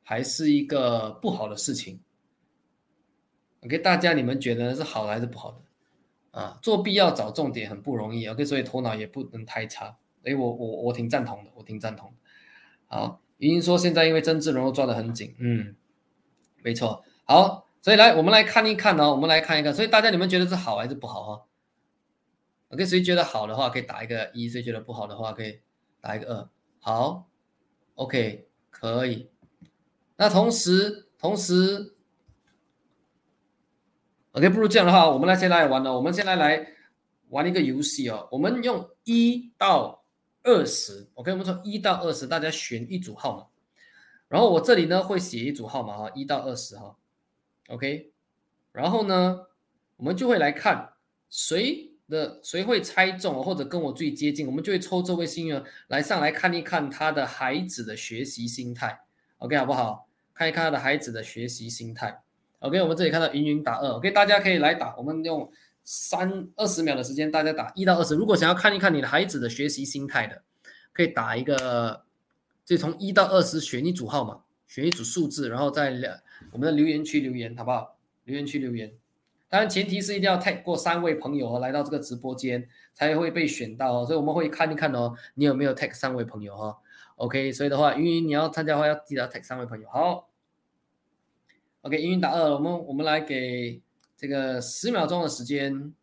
[0.02, 2.00] 还是一个不好的事情
[3.60, 5.62] ？OK，大家你们觉得是好的还是不好的？
[6.30, 9.96] 啊，作弊要找重点很不容易，OK，所以头脑也不能太差。
[10.22, 12.14] 哎，我我我挺赞同的，我挺赞同。
[12.86, 15.74] 好，云云说现在因为政治人物抓得很紧，嗯，
[16.62, 17.02] 没错。
[17.24, 19.74] 好，所以来我们来看一看呢，我们来看一看。
[19.74, 21.46] 所以大家你们觉得是好还是不好哈
[22.68, 25.60] ？OK，谁觉得好的话可以打一个一，谁觉得不好的话可以
[26.00, 26.48] 打一个二。
[26.78, 27.28] 好
[27.96, 29.28] ，OK，可以。
[30.16, 31.96] 那同时同时。
[34.32, 35.92] OK，不如这样的话，我们来先来玩了。
[35.96, 36.64] 我们先来来
[37.30, 38.28] 玩一个游戏哦。
[38.30, 40.04] 我们用一到
[40.44, 43.46] 二十，OK，我们从一到二十，大家选一组号码。
[44.28, 46.96] 然后我这里呢会写一组号码哈，一到二十哈
[47.68, 48.12] ，OK。
[48.70, 49.46] 然后呢，
[49.96, 50.92] 我们就会来看
[51.28, 59.00] 谁的谁会猜中，或者跟我最接近，我们就会抽这位幸运儿来上来看一看他的孩子的学习心态
[59.38, 60.06] ，OK 好不好？
[60.32, 62.22] 看一看他的孩子的学习心态。
[62.60, 64.94] OK，我们这里看到云云打二，OK，大家可以来打。
[64.96, 65.50] 我们用
[65.82, 68.14] 三二十秒的时间，大家打一到二十。
[68.14, 70.42] 如果想要看一看你的孩子的学习心态的
[70.92, 72.04] 可以打一个，
[72.66, 76.14] 就从一到二十选一组号码，选一组数字，然后在两
[76.52, 77.96] 我们的留言区留言，好不好？
[78.24, 78.92] 留言区留言。
[79.48, 84.06] 当然，前提是一定要 tag 过三位朋友哦，来到这个直播间才会被选到哦。
[84.06, 86.78] 所以我们会看一看哦，你有没有 tag 三位朋友哈
[87.16, 89.88] ？OK，所以的话，云云你要参加的话，要记得 tag 三位朋友。
[89.88, 90.29] 好
[91.82, 93.80] ，OK，英语打二，我们我们来给
[94.16, 95.94] 这个十秒钟的时间，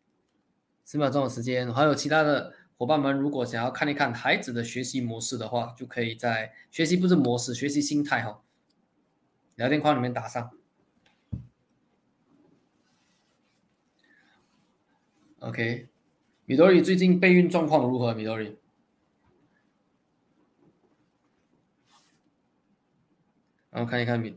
[0.84, 8.42] 十秒钟的时间，还有其他的伙伴们，如果想要看一看孩子的学习模式的话，就可以在学习不是模式，学习心态哈，
[9.56, 10.50] 聊天框里面打上。
[15.40, 15.88] OK，
[16.46, 18.12] 米多里最近备孕状况如何？
[18.12, 18.58] 米多里，
[23.70, 24.36] 然后看一看米，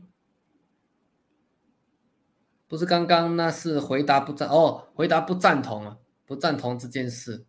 [2.72, 7.44] 不是刚刚那是回答不赞哦，回答不赞同啊，不赞同这件事，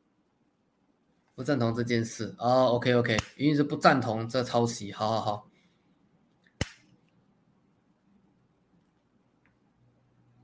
[1.33, 2.35] 不赞同这件事。
[2.37, 2.65] 哦。
[2.73, 5.49] OK OK，一定是不赞同这抄袭，好好好。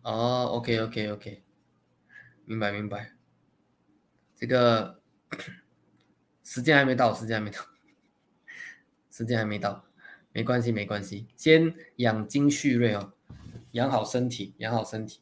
[0.03, 1.43] 哦，OK OK OK。
[2.45, 3.11] 明白明白，
[4.33, 5.01] 这个
[6.45, 7.59] 时间还没到，时间还没到，
[9.11, 9.83] 时间还没到，
[10.31, 13.11] 没关系没关系，先养精蓄锐哦，
[13.71, 15.21] 养好身体，养好身体。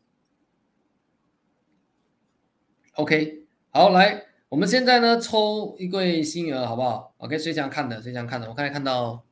[2.94, 8.02] OK，好来，我们现在呢抽一位新人好不好？OK，谁想看的？
[8.02, 8.50] 谁想看的？
[8.50, 9.26] 我刚才看到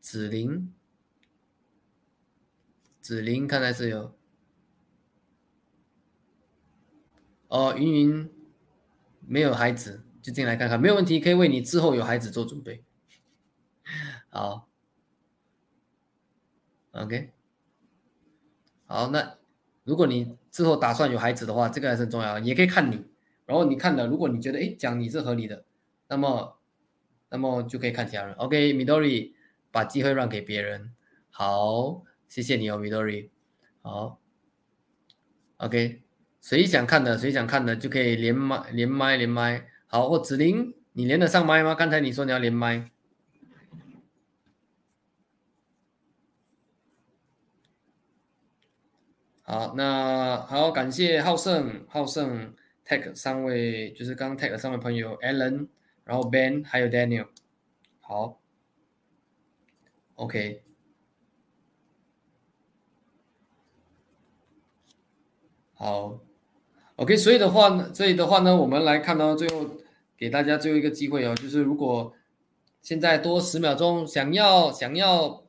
[0.00, 0.72] 紫菱，
[3.00, 4.14] 紫菱看来是有。
[7.48, 8.30] 哦，云云
[9.20, 12.84] 没有孩子，就进来看看，没有问题，可以为你之后有孩子做准备。
[14.28, 14.68] 好
[16.92, 17.32] ，OK，
[18.88, 19.36] 好，那
[19.84, 23.04] 如果你之后打算有孩子的话，这个还是很重要，也可以看你，
[23.44, 25.64] 然后你看的，如果你觉得哎讲你是合理的，
[26.08, 26.58] 那么
[27.28, 28.34] 那么就可以看其他人。
[28.36, 29.32] OK，Midori
[29.70, 30.94] 把机会让给别人，
[31.30, 33.28] 好，谢谢你哦，Midori，
[33.82, 34.18] 好
[35.58, 36.02] ，OK。
[36.40, 39.66] 谁想看的，谁想看的就可以连麦，连麦，连麦。
[39.86, 41.74] 好，我子林，你连得上麦吗？
[41.74, 42.90] 刚才你说你要连麦。
[49.50, 52.52] 好，那好，感谢浩盛，浩盛
[52.86, 55.68] tag 三位，就是刚刚 tag 三位朋友，Allen，
[56.04, 57.28] 然后 Ben，还有 Daniel。
[57.98, 58.38] 好
[60.16, 60.62] ，OK。
[65.72, 66.20] 好。
[66.96, 69.64] OK，所以的话呢，所以的话呢，我们来看到最后，
[70.18, 72.12] 给大家最后一个机会哦，就是如果
[72.82, 75.42] 现在多十秒钟，想要想要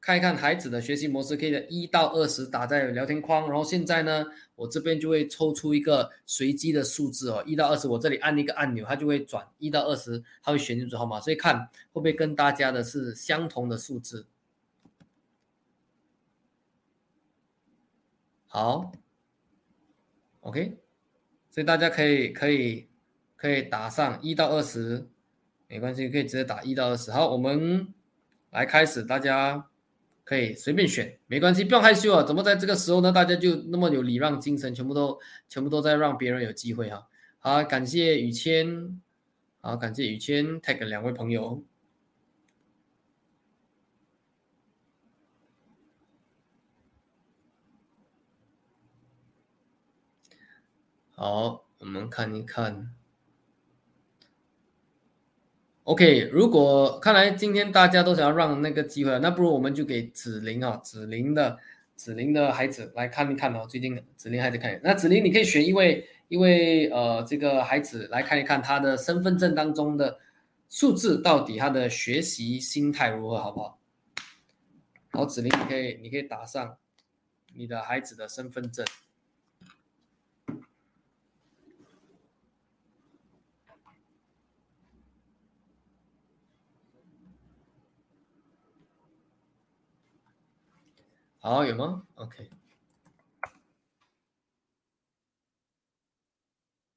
[0.00, 4.24] 看一看孩子的学习模式，可以的一到二十打在聊天框，然后现在呢，
[4.54, 14.26] 我这边就会抽出一个随机的数字哦，一到二十，我这里按一个按钮，它就会转一到二十，它会选一组号码，所以看会不会跟大家的是相同的数字。
[18.46, 18.92] 好。
[20.40, 20.78] OK，
[21.50, 22.88] 所以大家可以可以
[23.36, 25.06] 可以打上一到二十，
[25.68, 27.10] 没关系，可以直接打一到二十。
[27.12, 27.92] 好，我们
[28.48, 29.69] 来开始，大家
[30.30, 32.22] 可以随便选，没关系，不用害羞啊。
[32.22, 33.10] 怎么在这个时候呢？
[33.10, 35.18] 大家就那么有礼让精神，全部都
[35.48, 37.08] 全部都在让别人有机会哈。
[37.40, 39.02] 好，感谢雨谦，
[39.60, 41.64] 好，感谢雨谦 tag 两位朋友。
[51.10, 52.99] 好，我们看一看。
[55.90, 61.58] OK，如果看来今天大家都想要让那个机会，那不如我们就给子玲啊，子玲的
[61.96, 63.66] 子玲的孩子来看一看哦。
[63.68, 70.16] 最近子玲孩子看，那子玲你可以选一位一位呃这个孩子来看一看他的身份证当中的
[70.68, 73.76] 数字到底他的学习心态如何，好不好？
[75.10, 76.76] 好，子玲你可以你可以打上
[77.56, 78.86] 你的孩子的身份证。
[91.42, 92.50] 好，有吗？OK。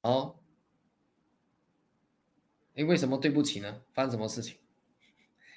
[0.01, 0.37] 好。
[2.75, 3.81] 哎，为什么对不起呢？
[3.93, 4.57] 发生什么事情？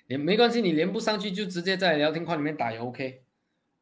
[0.06, 3.24] 连没关系，你连不上去就直接在聊天框里面打也 OK，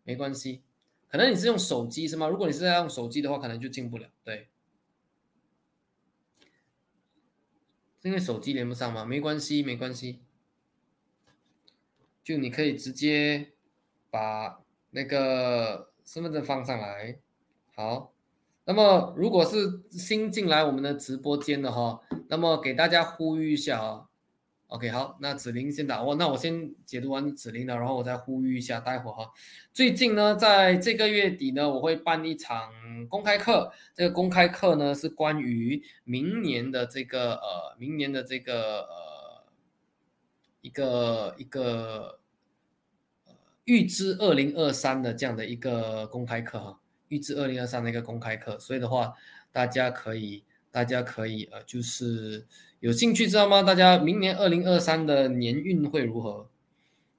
[0.05, 0.62] 没关系。
[1.09, 2.26] 可能你是用手机是吗？
[2.26, 4.09] 如果你是在用手机的话，可能就进不了。
[4.22, 4.48] 对，
[8.00, 9.05] 是因为手机连不上吗？
[9.05, 10.22] 没关系，没关系。
[12.22, 13.52] 就你可以直接
[14.11, 14.64] 把。
[14.95, 17.18] 那个身份证放上来，
[17.74, 18.12] 好。
[18.66, 24.07] 那么如果是新进来我们的直播间的哈，那么给大家呼吁一下啊
[24.68, 29.30] ，OK，好，那子琳先打我，那我先解读完子琳的，然后我再呼吁一下，待会儿哈，
[29.74, 32.72] 最近呢，在这个月底呢，我会办一场
[33.11, 39.45] 公开课，这个公开课呢是关于明年的这个呃，明年的这个呃，
[40.62, 42.18] 一个一个
[43.65, 49.15] 预知二零二三的这样的一个公开课哈，预知二零二三的一个公开课，所以的话，
[49.53, 52.47] 大家可以大家可以呃，就是。
[52.81, 53.62] 有兴趣知道吗？
[53.62, 56.47] 大家明年二零二三的年运会如何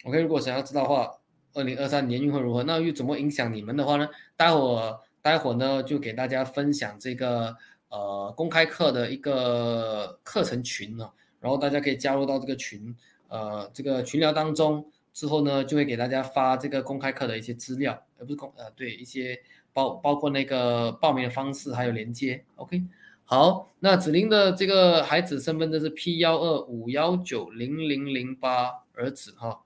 [0.04, 1.12] ？OK，如果想要知道的话，
[1.56, 2.62] 二零二三年运会如何？
[2.62, 4.08] 那又怎么影响你们的话呢？
[4.38, 7.56] 待会儿待会儿呢就给大家分享这个
[7.89, 12.96] 呃公开课的一个课程群呢，然后大家可以加入到这个群
[13.30, 14.86] 呃这个群聊当中，
[15.16, 19.41] 之后呢就会给大家发这个公开课的一些资料，而不是公呃对一些
[19.72, 22.84] 包包括那个报名的方式还有连接，OK。
[23.24, 29.63] 好，那子林的这个孩子身份证是 P 幺二五幺九零零零八，儿子哈。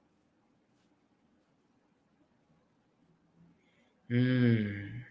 [4.08, 5.04] 嗯，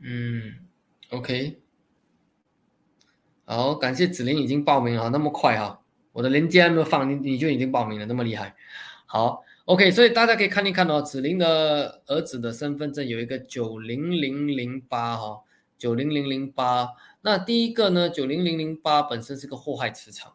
[0.00, 0.54] 嗯
[1.10, 1.63] ，OK。
[3.44, 5.80] 好，感谢子玲已经报名了，那么快哈，
[6.12, 8.54] 我的链接还没有放，你你就已经报名了，那么厉害。
[9.06, 9.42] 好。
[9.66, 15.40] OK，所以大家可以看一看哦，子玲的儿子的身份证有一个九零零零八哈，
[15.78, 16.86] 九零零零八。
[17.22, 20.34] 那第一个呢，九零零零八本身是个祸害磁场。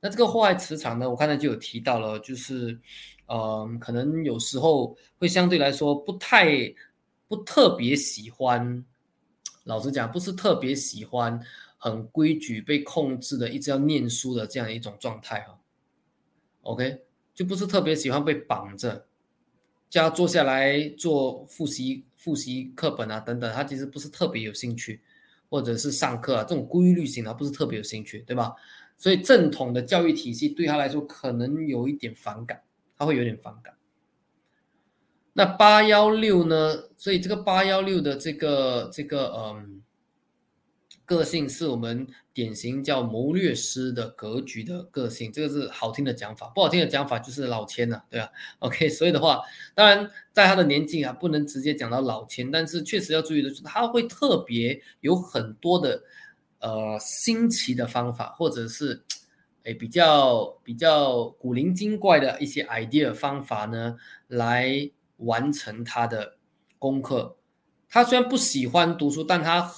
[0.00, 2.76] 那这个祸害磁场呢，我刚才就有提到了，就是，
[3.28, 6.74] 嗯，可能有时候会相对来说不太
[7.28, 8.84] 不特别喜欢，
[9.62, 11.40] 老实讲，不是特别喜欢
[11.78, 15.58] 很规矩被控制的，一直要念书的这样一种状态哈。
[16.60, 17.04] OK。
[17.34, 19.06] 就不是特别喜欢被绑着，
[19.88, 25.00] 叫坐下来做复习、复习课本啊等等，他其实不是特别有兴趣，
[25.48, 28.52] 或者是上课啊这种规律性啊不是特别有兴趣，对吧？
[28.96, 32.60] 所以正统的教育体系对他来说可能有一点反感，
[32.96, 33.72] 他会有点反感。
[35.32, 36.88] 那八幺六呢？
[36.96, 39.80] 所以这个八幺六的这个这个嗯。
[41.08, 49.40] 个性是我们典型叫谋略师的格局的个性，这个是好听的讲法，不好听的讲法就是老千了，对吧？OK， 所以的话，
[49.74, 56.02] 当然在他的年纪啊，不能直接讲到老千，但是确实要注意的是，他会特别有很多的
[56.60, 59.02] 呃新奇的方法，或者是
[59.64, 63.96] 哎比较比较古灵精怪的一些 idea 方法呢，
[64.26, 66.36] 来完成他的
[66.78, 67.34] 功课。
[67.88, 69.72] 他虽然不喜欢读书，但他。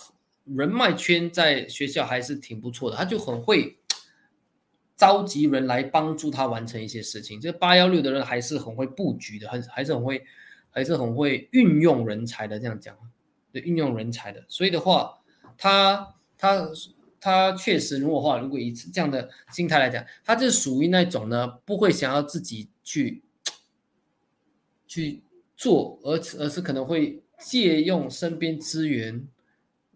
[0.44, 3.78] 人脉圈在学校还是挺不错的，他就很会
[4.96, 7.40] 召集人来帮助他完成一些事情。
[7.40, 10.24] 这八幺六的人还是很会布局的，很还是很会，
[10.70, 12.58] 还是很会运用人才的。
[12.58, 12.96] 这样讲，
[13.52, 14.44] 对，运用人才的。
[14.48, 15.20] 所以的话，
[15.56, 16.68] 他他
[17.20, 23.22] 他确实，如果话，如果以这样的心态来讲，他是属于那种呢，不会想要自己去
[24.86, 25.22] 去
[25.54, 29.28] 做，而而是可能会借用身边资源。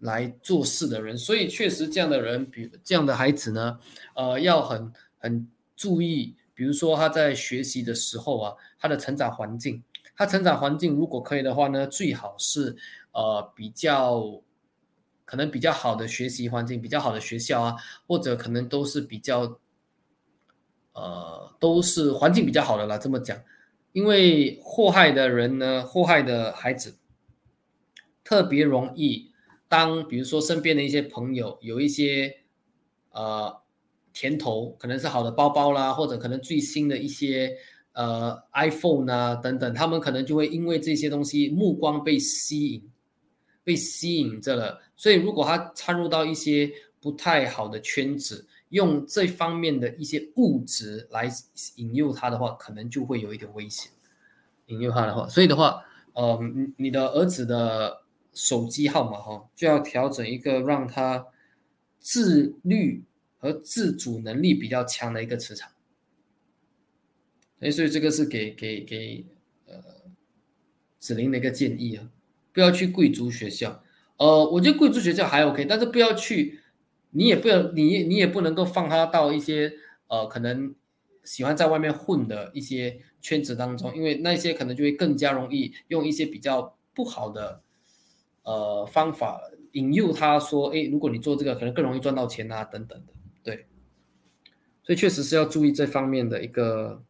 [0.01, 3.79] 来做事的人，所以确实这样的人，比这样的孩子呢，
[4.15, 6.37] 呃，要很很注意。
[6.53, 9.83] 比如说他在学习的时候啊，他的成长环境，
[10.15, 12.77] 他成长环境如果可以的话呢，最好是
[13.13, 14.43] 呃比较
[15.25, 17.77] 可能比较好的学习环境，比较好的学校啊，
[18.07, 19.59] 或者可能都是比较
[20.93, 22.99] 呃都是环境比较好的啦。
[22.99, 23.37] 这么讲，
[23.93, 26.99] 因为祸害的人呢，祸害的孩子
[28.23, 29.33] 特别容易。
[29.69, 32.33] 当比如说身边的一些朋友有一些
[33.11, 33.61] 呃
[34.13, 37.53] 甜头，可能是好的包包啦，或者可能最新的一些
[37.93, 42.91] 呃 iPhone 啊等等，他们可能就会因为这些东西目光被吸引，
[43.65, 44.81] 被吸引着了。
[44.95, 51.29] 所以如果他掺入到一些不太好的圈子，用这方面的一些物质来
[51.77, 53.91] 引诱他的话，可能就会有一点危险。
[54.67, 56.39] 引诱他的话，所以的话，呃，
[56.77, 58.04] 你的儿子的。
[58.35, 61.29] 手机号码哈，就要调整一个让他
[62.01, 63.05] 自律
[63.39, 65.71] 和自主能力比较强的一个磁场。
[67.61, 69.25] 哎，所以这个是给给给
[69.67, 69.77] 呃
[70.99, 72.11] 子林的一个建议啊，
[72.53, 73.83] 不要去贵族学校。
[74.17, 76.61] 呃，我觉得贵族学校还 OK，但是不要去，
[77.11, 79.73] 你也不要你你也不能够放他到一些
[80.09, 80.75] 呃可能
[81.23, 87.63] 喜欢在外面混的一些圈子当中，因为那些可能就会更加容易用一些比较不好的。
[88.45, 89.41] 呃，方法
[89.73, 93.67] 引诱他说：“哎，如果你做这个，可能更容易赚到钱啊，等等的。”对，
[94.83, 97.03] 所以确实是要注意这方面的一个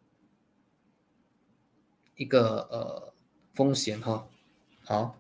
[2.17, 3.13] 一个呃
[3.53, 4.27] 风险哈。
[4.85, 5.17] 好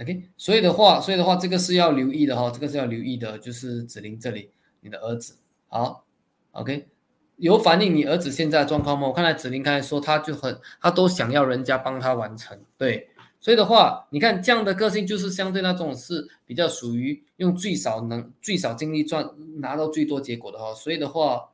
[0.00, 5.36] ，OK，所以的话，所以的话，这个是要留意的哈，这个是要留意的，就是子林这里，你的儿子，
[5.68, 6.04] 好
[6.52, 6.88] ，OK，
[7.36, 9.08] 有反映你儿子现在状况吗？
[9.08, 13.10] 我看来子林刚才说他就很，他都想要人家帮他完成，对，
[13.40, 19.28] 所以的话，你看这样的个性就是相对那种是比较属于用最少能最少精力赚
[19.60, 21.48] 拿到最多结果的哈，所以的话，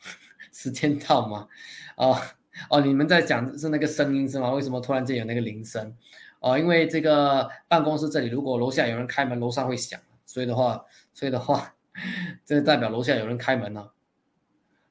[0.52, 1.48] 时间到吗？
[1.96, 2.20] 哦
[2.68, 4.50] 哦，你们在讲是那个声音是吗？
[4.52, 5.96] 为什么突然间有那个铃声？
[6.40, 10.84] 哦，因为这个办公室这里，如果楼下有人开门，楼上会响，所以的话，
[11.14, 11.74] 所以的话，
[12.44, 13.94] 这代表楼下有人开门了。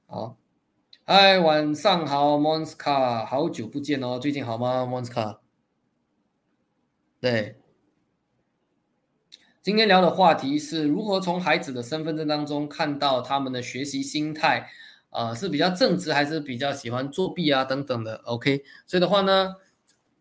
[0.08, 0.36] 好，
[1.06, 5.43] 嗨，晚上好，Monska，好久不见哦，最近好吗，Monska？
[7.24, 7.56] 对，
[9.62, 14.70] 今天聊的话题是如何从孩子的身份证当中看到他们的学习心态，
[15.10, 19.56] 呃，是比较正直还是比较喜欢作弊啊等等的？OK，所以的话呢？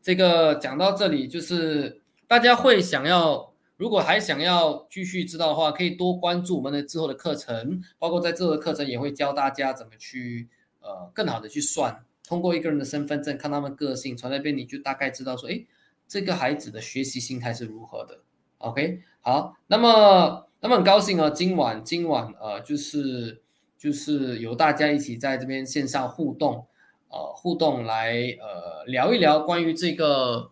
[0.01, 10.49] 这个讲到这里，就是大家会想要，如果还想要继续知道的话，可以多关注我们的之后的课程，包括在之后的课程也会教大家怎么去
[10.79, 15.65] 呃更好的去算，通过一个人的身份证看他们个性，从那边你就大概知道说，哎，
[16.13, 18.19] 这个孩子的学习心态是如何的。
[18.59, 23.41] OK，好，那么那么很高兴啊，今晚今晚呃就是
[23.79, 26.67] 就是由大家一起在这边线上互动。
[27.09, 30.51] 呃，互动来呃聊一聊关于这个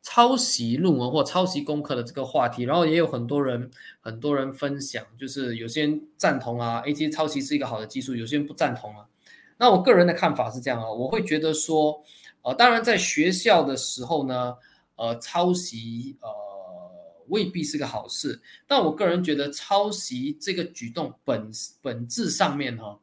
[0.00, 9.04] 抄袭论文或抄袭功课的这个话题，然后也有很多人很多人分享，就是有些人赞同啊，A T 抄袭是一个好的技术，有些人不赞同啊。
[9.58, 12.02] 那我个人的看法是这样啊，我会觉得说，
[12.40, 14.56] 呃，当然在学校的时候呢，
[15.02, 16.28] 呃，抄袭呃
[17.26, 21.50] 未必是个好事，但我个人觉得抄袭这个举动本
[21.80, 23.00] 本质上面哈，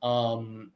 [0.00, 0.70] 嗯。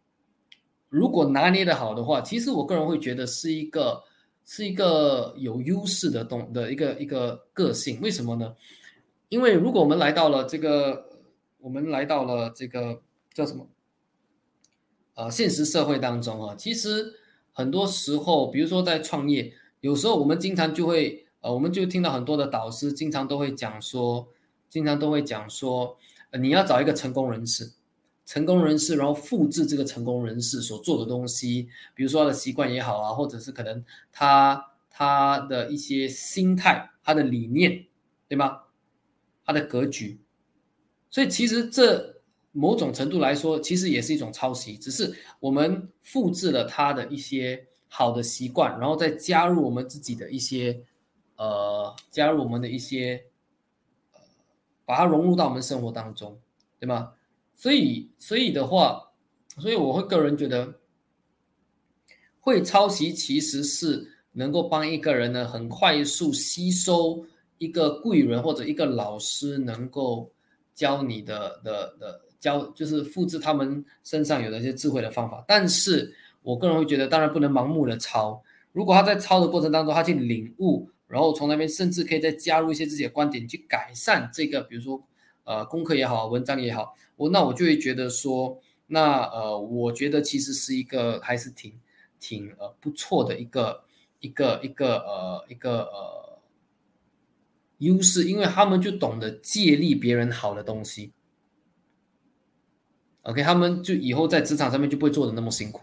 [0.93, 4.03] 如果拿捏的好的话，其实我个人会觉得是一个
[4.45, 8.01] 是一个有优势的动的一个一个个性。
[8.01, 8.57] 为什么呢？
[9.29, 11.09] 因为如果我们来到了这个，
[11.61, 13.01] 我们来到了这个
[13.33, 13.69] 叫什么？
[15.15, 17.15] 呃，现实社会当中啊，其实
[17.53, 24.29] 很多时候，比如说在创业，有时候我们经常就会呃，我们就听到很多的导师经常都会讲说，
[24.69, 25.97] 经常都会讲说，
[26.39, 27.73] 你要找一个成功人士。
[28.27, 37.87] 成功人士，然后复制这个成功人士所做的东西，比如说他的习惯也好啊，或者是可能他他的一些心态、他的理念，
[38.29, 38.61] 对吗？
[39.45, 40.21] 他的格局，
[41.11, 42.23] 所以其实这
[42.53, 50.81] 某种程度来说，其实也是一种抄袭，只是我们复制了他的一些好的习惯，然后再加入我们自己的一些
[51.37, 53.21] 呃，加入我们的一些
[54.13, 54.21] 呃，
[54.85, 56.39] 把它融入到我们生活当中，
[56.79, 57.13] 对吗？
[57.57, 59.11] 所以，所以的话，
[59.59, 60.73] 所以我会个人觉得，
[62.39, 67.27] 会抄袭其实是能够帮一个人呢很快速吸收
[67.59, 70.31] 一个贵人或者一个老师能够
[70.75, 75.45] 教你的的的教，就是复制他们身上有的一些智慧的方法。
[75.49, 78.43] 但是我个人会觉得，当然不能盲目的抄。
[78.73, 85.03] 如果他在抄的过程当中，他去领悟，然后从那边甚至可以再加入一些自己的观点去改善这个，比如说。
[85.45, 91.73] 呃，功课也好，文章也好，我那我就会觉得说，那呃，我觉得其实是一个还是挺
[92.21, 93.83] 挺呃不错的一个
[94.21, 96.39] 一个一个呃一个呃
[97.79, 101.11] 优势，因为他们就懂得借力别人好的东西。
[103.23, 105.81] OK，他们就以后在职场上面就不会做的那么辛苦，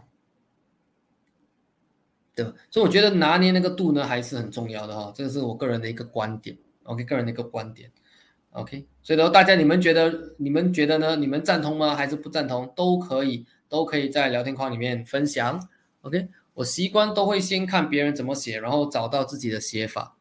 [2.44, 2.54] 对？
[2.70, 7.92] 所以我觉得拿捏那个度呢还是很重要的哈，这个是我个人的一个观点，OK，个人的一个观点。
[8.52, 11.16] OK，所以说大家你们觉得你们觉得呢？
[11.16, 11.96] 你们赞同吗？
[11.96, 12.72] 还是不赞同？
[12.76, 15.68] 都可以，都可以在聊天框里面分享。
[16.02, 20.16] OK，我习惯都会先看别人怎么写，然后找到自己的写法。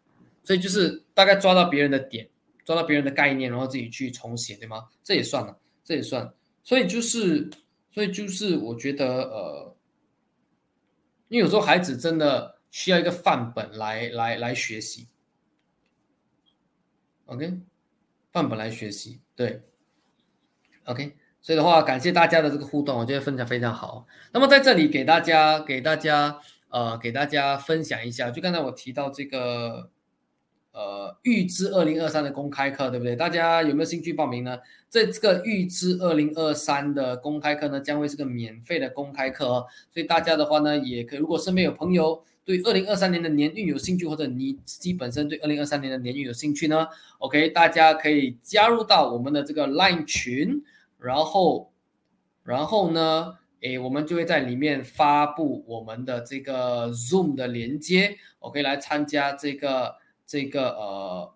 [0.44, 2.28] 所以就是大概抓到别人的点，
[2.64, 4.84] 抓到别人的概念，然后自己去重写，对吗？
[5.02, 6.30] 这也算了，这也算。
[6.62, 7.48] 所以就是，
[7.90, 9.75] 所以就是我觉得呃，
[11.28, 15.08] 因为有时候孩子真的需要一个范本来来来学习。
[17.26, 17.60] OK。
[18.32, 19.62] 范本来学习，对
[20.84, 24.06] ，OK，所以的话，感谢大家的这个互动，我觉得分享非常好。
[24.30, 29.90] 那么在这里给大家，给大家，呃，给大家分享一下，就刚才我提到这个，
[30.76, 33.16] 呃，预知二零二三的公开课，对不对？
[33.16, 34.58] 大家有没有兴趣报名呢？
[34.90, 39.66] 这这个预知二零二三的公开课呢，将会是个免费的公开课哦。
[39.90, 42.22] 所以大家的话呢，也可以，如果身边有朋友。
[42.46, 46.86] 对二零二三年的年运有兴趣，或者你自己本身对二零二三年的年运有兴趣呢
[47.18, 50.62] ？OK，大家可以加入到我们的这个 Line 群，
[50.96, 51.72] 然后，
[52.44, 59.96] 然后呢，诶，我们就会在里面发布我们的这个 Zoom 的连接，我可以来参加这个
[60.26, 61.32] 这个呃，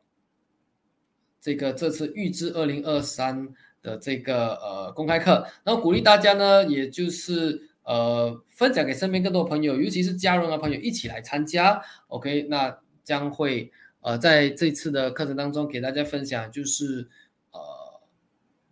[1.41, 3.49] 这个这次预知二零二三
[3.82, 11.80] 的这个呃公开课，然后鼓励大家呢，也就是呃分享给身边更多朋友，尤其是家人啊朋友一起来参加。
[12.09, 17.09] OK，那将会呃在这次的课程当中给大家分享，就是
[17.53, 17.61] 呃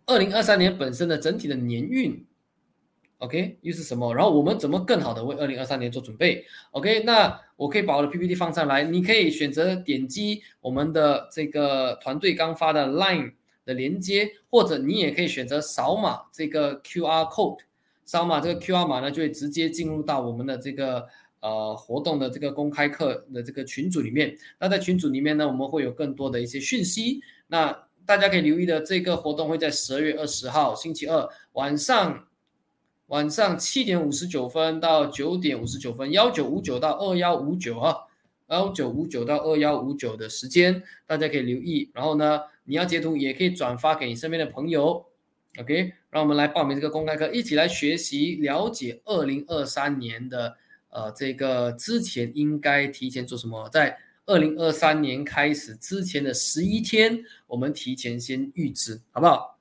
[0.05, 2.25] 二零二三年本身的整体的年运。
[3.19, 4.15] OK，又是什么？
[4.15, 13.33] 然后我们怎么更好的为二零二三年做准备？OK，那我可以把我的 PPT 放上来，你可以选择点击我们的这个团队刚发的 Line
[13.65, 17.59] 的连接，或者你也可以选择扫码这个 QR code，
[18.05, 21.05] 扫码这个 QR 码呢，就会直接进入到我们的这个
[21.41, 24.33] 呃活动的这个公开课的这个群组里面。
[24.57, 27.19] 那在群组里面呢，我们会有更多的一些讯息。
[27.47, 32.25] 那大家可以留意的，这个活动会在十二月二十号星期二晚上。
[33.09, 38.05] 晚上七点五十九分到九点五十九分，幺九五九到二幺五九哈，
[38.49, 41.89] 幺九五九到二幺五九的时间，大家可以留意。
[41.95, 45.07] 然后呢，你要截图也可以转发给你身边的朋友。
[45.57, 50.55] OK，让我们来报名这个公开课，一起来学习了解二零二三年的
[50.89, 53.97] 呃这个之前应该提前做什么，在
[54.27, 59.57] 二零二三年开始之前的十一天，我们提前先预知，好不好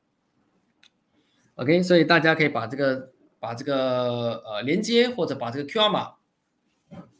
[1.54, 3.10] ？OK，所以大家可以把这个。
[3.38, 6.14] 把这个呃连接或者把这个 QR 码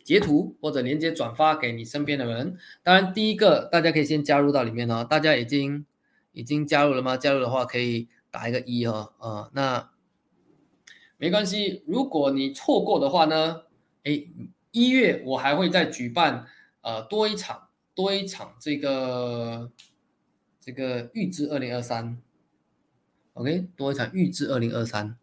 [0.03, 2.57] 截图或者连接转发给你身边的人。
[2.83, 5.05] 当然，第一个大家可以先加入到里面哦。
[5.05, 5.85] 大家已经
[6.33, 7.17] 已经加入了吗？
[7.17, 9.13] 加入的话可以打一个一哦。
[9.19, 9.91] 呃，那
[11.19, 11.83] 没关系。
[11.87, 13.63] 如果你错过的话呢？
[14.05, 14.27] 哎，
[14.71, 16.47] 一月我还会再举办
[16.81, 19.71] 呃多一场多一场这个
[20.61, 22.17] 这个预知二零二三。
[23.35, 25.19] OK，多一场预知二零二三。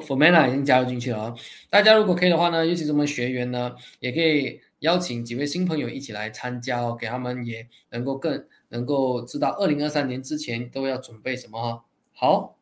[0.00, 1.34] F o r m a n a 已经加入进去了啊！
[1.70, 11.84] 大家如果可以的话呢，尤其是我们学员呢，也可以邀请几位新朋友一起来参加哦，给他们也能够更能够知道二零二三年之前都要准备什么。
[12.12, 12.56] 好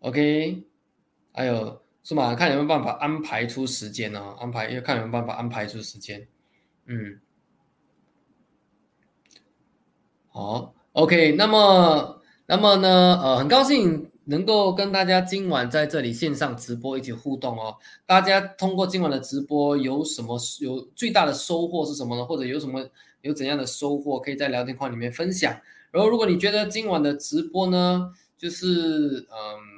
[0.00, 0.62] ，OK，
[1.32, 1.85] 还有。
[2.06, 2.36] 是吗？
[2.36, 4.36] 看有没有办法安排出时间呢？
[4.38, 6.24] 安排要看有没有办法安排出时间。
[6.84, 7.18] 嗯，
[10.28, 11.32] 好，OK。
[11.32, 13.20] 那么，那么呢？
[13.20, 17.74] 呃，很高兴能够跟大家今晚在这里线上直播一起互动哦。
[18.06, 22.24] 大家通过今晚的直播有什么有最大的收获是什么呢？
[22.24, 22.88] 或者有什么
[23.22, 25.52] 有怎样的收获，可以在聊天框里面分享。
[25.90, 29.75] 然后，如果你觉得今晚的直播呢，就是嗯。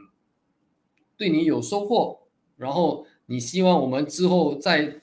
[1.18, 2.20] 对你有收获，
[2.56, 5.00] 然后你希望我们之后再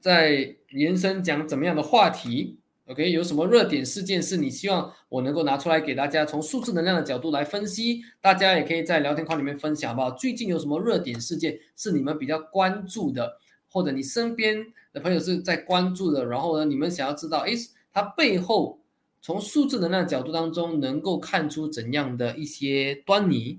[0.00, 8.02] 再延伸讲怎么样的话题？OK，有什么热点事件是你希望我能够拿出来给大家从数字能量的角度来分析？
[8.20, 10.10] 大家也可以在聊天框里面分享，吧？
[10.12, 13.38] 最近有什么热点事件是你们比较关注的，
[13.68, 16.24] 或者你身边的朋友是在关注的？
[16.24, 17.54] 然后呢，你们想要知道，诶，
[17.92, 18.78] 它背后
[19.20, 23.58] 从数字能量角度当中能够看出怎样的一些端倪？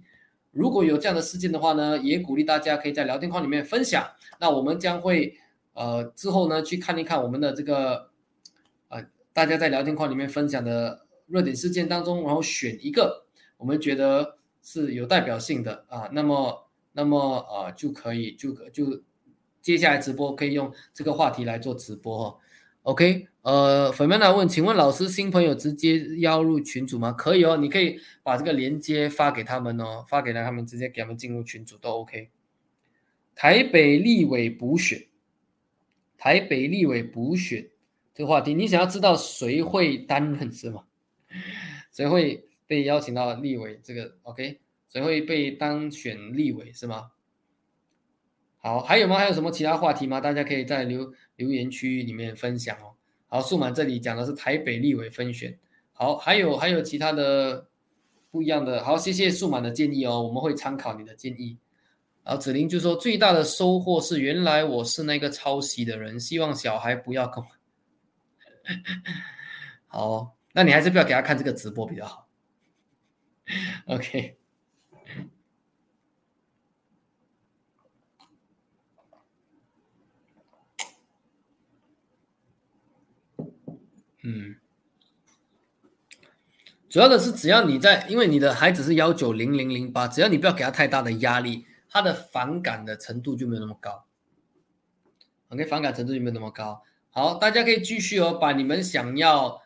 [0.57, 4.03] 如果有这样的事件的话呢，也鼓励大家可以在聊天框里面分享。
[4.39, 5.37] 那我们将会
[5.73, 8.09] 呃之后呢去看一看我们的这个
[8.89, 13.25] 呃大家在聊天框里面分享的热点事件当中，然后选一个
[13.57, 17.19] 我们觉得是有代表性的啊，那么那么
[17.49, 19.03] 呃就可以就就
[19.61, 22.37] 接下来直播可以用这个话题来做直播哈。
[22.87, 27.11] OK，呃，粉妹来问，请问老师新朋友直接邀入群组吗？
[27.11, 32.29] 可以哦，你可以把这个链接发给他们哦，发给了他们，直接给他们进入群组都 OK。
[33.35, 35.05] 台北立委补选，
[36.17, 37.67] 台北立委补选
[38.13, 40.85] 这个话题，你想要知道谁会担任是吗？
[41.91, 44.61] 谁会被邀请到立委这个 OK？
[44.87, 47.11] 谁会被当选立委是吗？
[48.67, 49.15] 好，还有吗？
[49.17, 50.19] 还有什么其他话题吗？
[50.19, 52.91] 大家可以在留留言区里面分享哦。
[53.27, 55.57] 好，数满这里讲的是台北立委分选。
[55.93, 57.65] 好，还有还有其他的
[58.29, 58.83] 不一样的。
[58.83, 61.57] 好，谢谢数满的建议哦，我们会参考你的建议。
[62.25, 67.41] 然后子林就说最大的收获是原来我是那个抄袭的人，希望小孩不要跟。
[69.87, 72.27] 好，那你还是不要给他看这个直播比较好。
[73.87, 74.35] OK。
[84.23, 84.55] 嗯，
[86.89, 94.05] 主要的是，只要你在，因为你的孩子是幺九零零零八，只要你不要给他太大的压力，他的反感的程度就没有那么高。
[95.49, 96.81] OK，反感程度就没有那么高。
[97.09, 99.61] 好，大家可以继续哦，把你们想要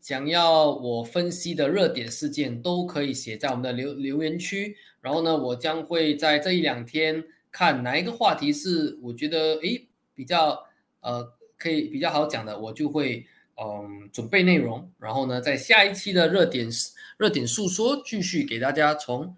[0.00, 10.66] 想要我分析的热点事件都可以写在我们的留留言区，然后呢，我将会在这一两天看哪一个话题是我觉得诶比较
[11.00, 16.68] 呃可以比较好讲的，我就会嗯准备内容，然后呢，在下一期的热点
[17.16, 19.36] 热点诉说继续给大家从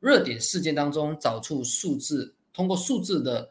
[0.00, 3.50] 热点事件当中找出数字，通过数字的。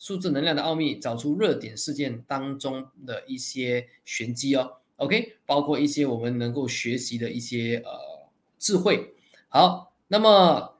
[0.00, 4.74] 数字能量的奥秘，找出热点事件当中的一些玄机哦。
[4.94, 7.90] OK，包括一些我们能够学习的一些呃
[8.60, 9.12] 智慧。
[9.48, 10.76] 好，那么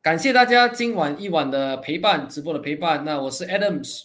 [0.00, 3.04] 感谢大家今晚一晚的陪伴，直播的陪伴。
[3.04, 4.04] 那我是 Adams，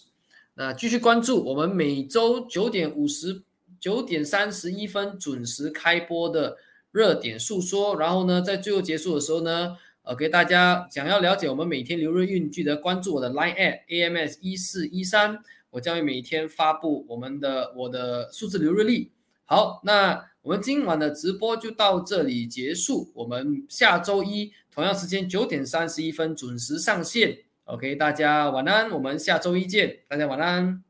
[0.56, 3.44] 那继续关注我们每周九点五十
[3.80, 6.58] 九点三十一分准时开播的
[6.92, 7.96] 热点诉说。
[7.98, 9.78] 然后呢，在最后结束的时候呢。
[10.04, 15.38] OK，大家想要了解我们每天流日运，记得关注我的 Line at AMS 一四一三，
[15.70, 19.12] 我将会每天发布我们的我的数字流日历。
[19.46, 27.38] 好，那我们今晚的直播就到这里结束，我们下周一同样时间九点三十一分准时上线。
[27.66, 30.89] OK，大家晚安，我们下周一见，大家晚安。